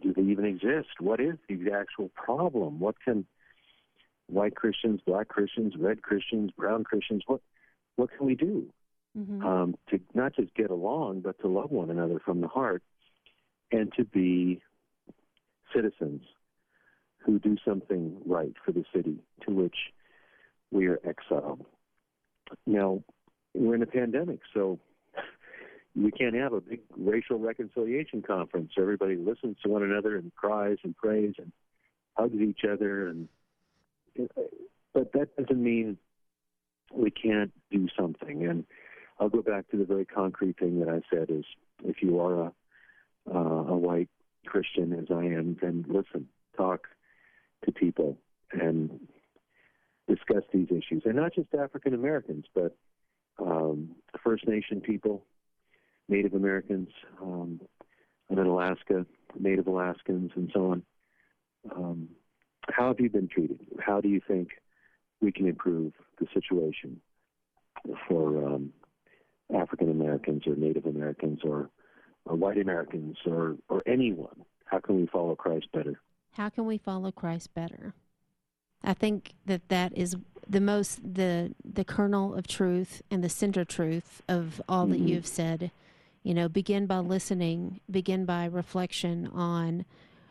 do 0.00 0.12
they 0.12 0.22
even 0.22 0.44
exist? 0.44 1.00
What 1.00 1.20
is 1.20 1.34
the 1.48 1.72
actual 1.72 2.08
problem? 2.14 2.80
What 2.80 2.96
can 3.04 3.24
white 4.32 4.54
Christians, 4.56 5.00
black 5.06 5.28
Christians, 5.28 5.74
red 5.78 6.02
Christians, 6.02 6.50
brown 6.56 6.84
Christians, 6.84 7.22
what 7.26 7.40
what 7.96 8.10
can 8.16 8.26
we 8.26 8.34
do 8.34 8.72
mm-hmm. 9.16 9.44
um, 9.44 9.74
to 9.90 10.00
not 10.14 10.34
just 10.34 10.54
get 10.54 10.70
along, 10.70 11.20
but 11.20 11.38
to 11.40 11.48
love 11.48 11.70
one 11.70 11.90
another 11.90 12.18
from 12.24 12.40
the 12.40 12.48
heart, 12.48 12.82
and 13.70 13.92
to 13.96 14.04
be 14.04 14.60
citizens 15.74 16.22
who 17.18 17.38
do 17.38 17.56
something 17.64 18.16
right 18.26 18.54
for 18.64 18.72
the 18.72 18.84
city 18.94 19.18
to 19.46 19.52
which 19.52 19.76
we 20.70 20.86
are 20.86 20.98
exiled. 21.04 21.64
Now, 22.66 23.02
we're 23.54 23.74
in 23.74 23.82
a 23.82 23.86
pandemic, 23.86 24.40
so 24.52 24.80
we 25.94 26.10
can't 26.10 26.34
have 26.34 26.52
a 26.52 26.60
big 26.60 26.80
racial 26.96 27.38
reconciliation 27.38 28.22
conference. 28.22 28.72
Everybody 28.78 29.16
listens 29.16 29.56
to 29.62 29.68
one 29.68 29.82
another 29.82 30.16
and 30.16 30.34
cries 30.34 30.78
and 30.82 30.96
prays 30.96 31.34
and 31.38 31.52
hugs 32.16 32.40
each 32.40 32.60
other, 32.70 33.08
and 33.08 33.28
but 34.94 35.12
that 35.12 35.36
doesn't 35.36 35.62
mean 35.62 35.98
we 36.92 37.10
can't 37.10 37.52
do 37.70 37.88
something. 37.98 38.46
And 38.46 38.64
I'll 39.18 39.28
go 39.28 39.42
back 39.42 39.68
to 39.70 39.76
the 39.76 39.84
very 39.84 40.04
concrete 40.04 40.58
thing 40.58 40.80
that 40.80 40.88
I 40.88 41.00
said: 41.14 41.30
is 41.30 41.44
if 41.84 42.02
you 42.02 42.20
are 42.20 42.46
a 42.46 42.52
uh, 43.32 43.38
a 43.38 43.76
white 43.76 44.08
Christian 44.46 44.92
as 44.92 45.06
I 45.10 45.24
am, 45.24 45.56
then 45.60 45.84
listen, 45.88 46.28
talk 46.56 46.88
to 47.64 47.72
people, 47.72 48.18
and 48.52 49.00
discuss 50.08 50.42
these 50.52 50.68
issues, 50.70 51.02
and 51.04 51.14
not 51.14 51.34
just 51.34 51.54
African 51.54 51.94
Americans, 51.94 52.46
but 52.54 52.76
um, 53.38 53.90
First 54.22 54.46
Nation 54.46 54.80
people, 54.80 55.24
Native 56.08 56.34
Americans, 56.34 56.88
um, 57.20 57.60
in 58.28 58.38
Alaska, 58.38 59.06
Native 59.38 59.66
Alaskans, 59.66 60.32
and 60.34 60.50
so 60.52 60.72
on. 60.72 60.82
Um, 61.74 62.08
how 62.70 62.88
have 62.88 63.00
you 63.00 63.10
been 63.10 63.28
treated? 63.28 63.60
How 63.80 64.00
do 64.00 64.08
you 64.08 64.20
think 64.26 64.50
we 65.20 65.32
can 65.32 65.46
improve 65.46 65.92
the 66.20 66.26
situation 66.32 67.00
for 68.08 68.46
um, 68.46 68.72
African 69.54 69.90
Americans 69.90 70.46
or 70.46 70.54
Native 70.56 70.86
Americans 70.86 71.40
or, 71.44 71.70
or 72.24 72.36
white 72.36 72.58
Americans 72.58 73.16
or, 73.26 73.56
or 73.68 73.82
anyone? 73.86 74.44
How 74.66 74.80
can 74.80 74.96
we 74.96 75.06
follow 75.06 75.34
Christ 75.34 75.66
better? 75.72 76.00
How 76.32 76.48
can 76.48 76.66
we 76.66 76.78
follow 76.78 77.10
Christ 77.12 77.52
better? 77.54 77.94
I 78.84 78.94
think 78.94 79.34
that 79.46 79.68
that 79.68 79.96
is 79.96 80.16
the 80.48 80.60
most 80.60 81.14
the 81.14 81.54
the 81.64 81.84
kernel 81.84 82.34
of 82.34 82.46
truth 82.48 83.02
and 83.10 83.22
the 83.22 83.28
center 83.28 83.64
truth 83.64 84.22
of 84.28 84.60
all 84.68 84.84
mm-hmm. 84.84 84.92
that 84.92 85.00
you've 85.00 85.26
said. 85.26 85.70
You 86.24 86.34
know, 86.34 86.48
begin 86.48 86.86
by 86.86 86.98
listening, 86.98 87.80
begin 87.90 88.24
by 88.24 88.46
reflection 88.46 89.26
on, 89.26 89.84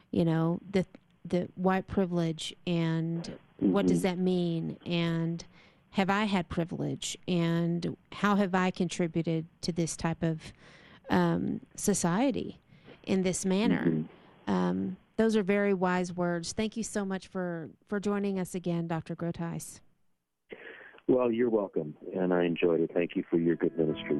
you 0.10 0.24
know, 0.24 0.60
the 0.70 0.86
the 1.26 1.48
white 1.56 1.88
privilege 1.88 2.56
and 2.66 3.38
what 3.58 3.86
does 3.86 4.00
mm-hmm. 4.00 4.08
that 4.08 4.18
mean 4.18 4.78
and 4.86 5.46
have 5.92 6.10
I 6.10 6.24
had 6.24 6.50
privilege 6.50 7.18
and 7.28 7.96
how 8.12 8.36
have 8.36 8.56
I 8.56 8.72
contributed 8.72 9.46
to 9.62 9.72
this 9.72 9.96
type 9.96 10.24
of 10.24 10.42
um, 11.10 11.62
society 11.76 12.60
in 13.04 13.24
this 13.24 13.46
manner? 13.46 13.86
Mm-hmm. 13.86 14.52
Um, 14.52 14.98
those 15.18 15.36
are 15.36 15.44
very 15.44 15.74
wise 15.74 16.14
words. 16.14 16.54
Thank 16.54 16.76
you 16.76 16.84
so 16.84 17.06
much 17.06 17.28
for, 17.28 17.70
for 17.88 18.00
joining 18.00 18.40
us 18.40 18.56
again, 18.56 18.88
Dr. 18.88 19.16
Groothuis. 19.16 19.82
Well, 21.08 21.32
you're 21.32 21.50
welcome, 21.50 21.96
and 22.16 22.34
I 22.34 22.46
enjoyed 22.46 22.80
it. 22.80 22.92
Thank 22.94 23.16
you 23.16 23.24
for 23.30 23.38
your 23.38 23.56
good 23.56 23.78
ministry. 23.78 24.18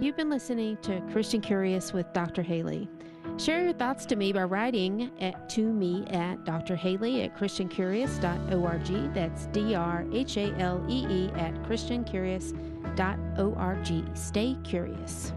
You've 0.00 0.16
been 0.16 0.30
listening 0.30 0.76
to 0.82 1.00
Christian 1.10 1.40
Curious 1.40 1.92
with 1.92 2.12
Dr. 2.12 2.42
Halee. 2.42 2.88
Share 3.38 3.64
your 3.64 3.74
thoughts 3.74 4.06
to 4.06 4.16
me 4.16 4.32
by 4.32 4.44
writing 4.44 5.10
at, 5.20 5.50
to 5.50 5.70
me 5.70 6.06
at 6.08 6.42
drhalee 6.44 7.26
at 7.26 7.36
christiancurious.org. 7.36 9.14
That's 9.14 9.44
D 9.46 9.74
R 9.74 10.06
H 10.10 10.38
A 10.38 10.54
L 10.58 10.82
E 10.88 11.06
E 11.06 11.30
at 11.36 11.52
christiancurious.org. 11.64 14.16
Stay 14.16 14.56
curious. 14.64 15.34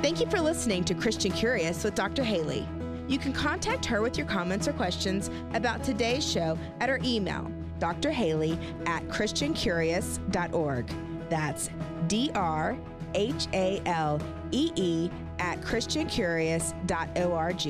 Thank 0.00 0.20
you 0.20 0.30
for 0.30 0.40
listening 0.40 0.84
to 0.84 0.94
Christian 0.94 1.32
Curious 1.32 1.82
with 1.84 1.94
Dr. 1.94 2.24
Halee. 2.24 2.66
You 3.08 3.18
can 3.18 3.32
contact 3.32 3.84
her 3.86 4.00
with 4.00 4.16
your 4.16 4.26
comments 4.26 4.68
or 4.68 4.72
questions 4.72 5.28
about 5.54 5.82
today's 5.84 6.28
show 6.28 6.58
at 6.80 6.88
her 6.88 6.98
email, 7.04 7.50
drhalee 7.80 8.58
at 8.86 9.06
christiancurious.org. 9.08 10.92
That's 11.28 11.70
D 12.08 12.30
R 12.34 12.76
H 13.14 13.46
A 13.52 13.80
L 13.86 14.20
E 14.50 14.72
E 14.76 15.10
at 15.38 15.60
christiancurious.org. 15.60 17.66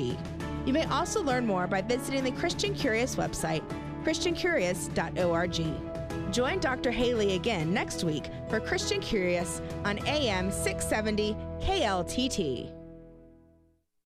You 0.65 0.73
may 0.73 0.85
also 0.85 1.21
learn 1.23 1.45
more 1.47 1.67
by 1.67 1.83
visiting 1.83 2.25
the 2.25 2.33
Christian 2.33 2.75
Curious 2.75 3.17
website, 3.17 3.63
christiancurious.org. 4.05 6.33
Join 6.33 6.61
Dr. 6.61 6.91
Halee 6.91 7.37
again 7.37 7.75
next 7.75 8.05
week 8.05 8.31
for 8.49 8.59
Christian 8.61 9.01
Curious 9.01 9.61
on 9.85 9.99
AM 10.07 10.51
670 10.51 11.37
KLTT. 11.61 12.82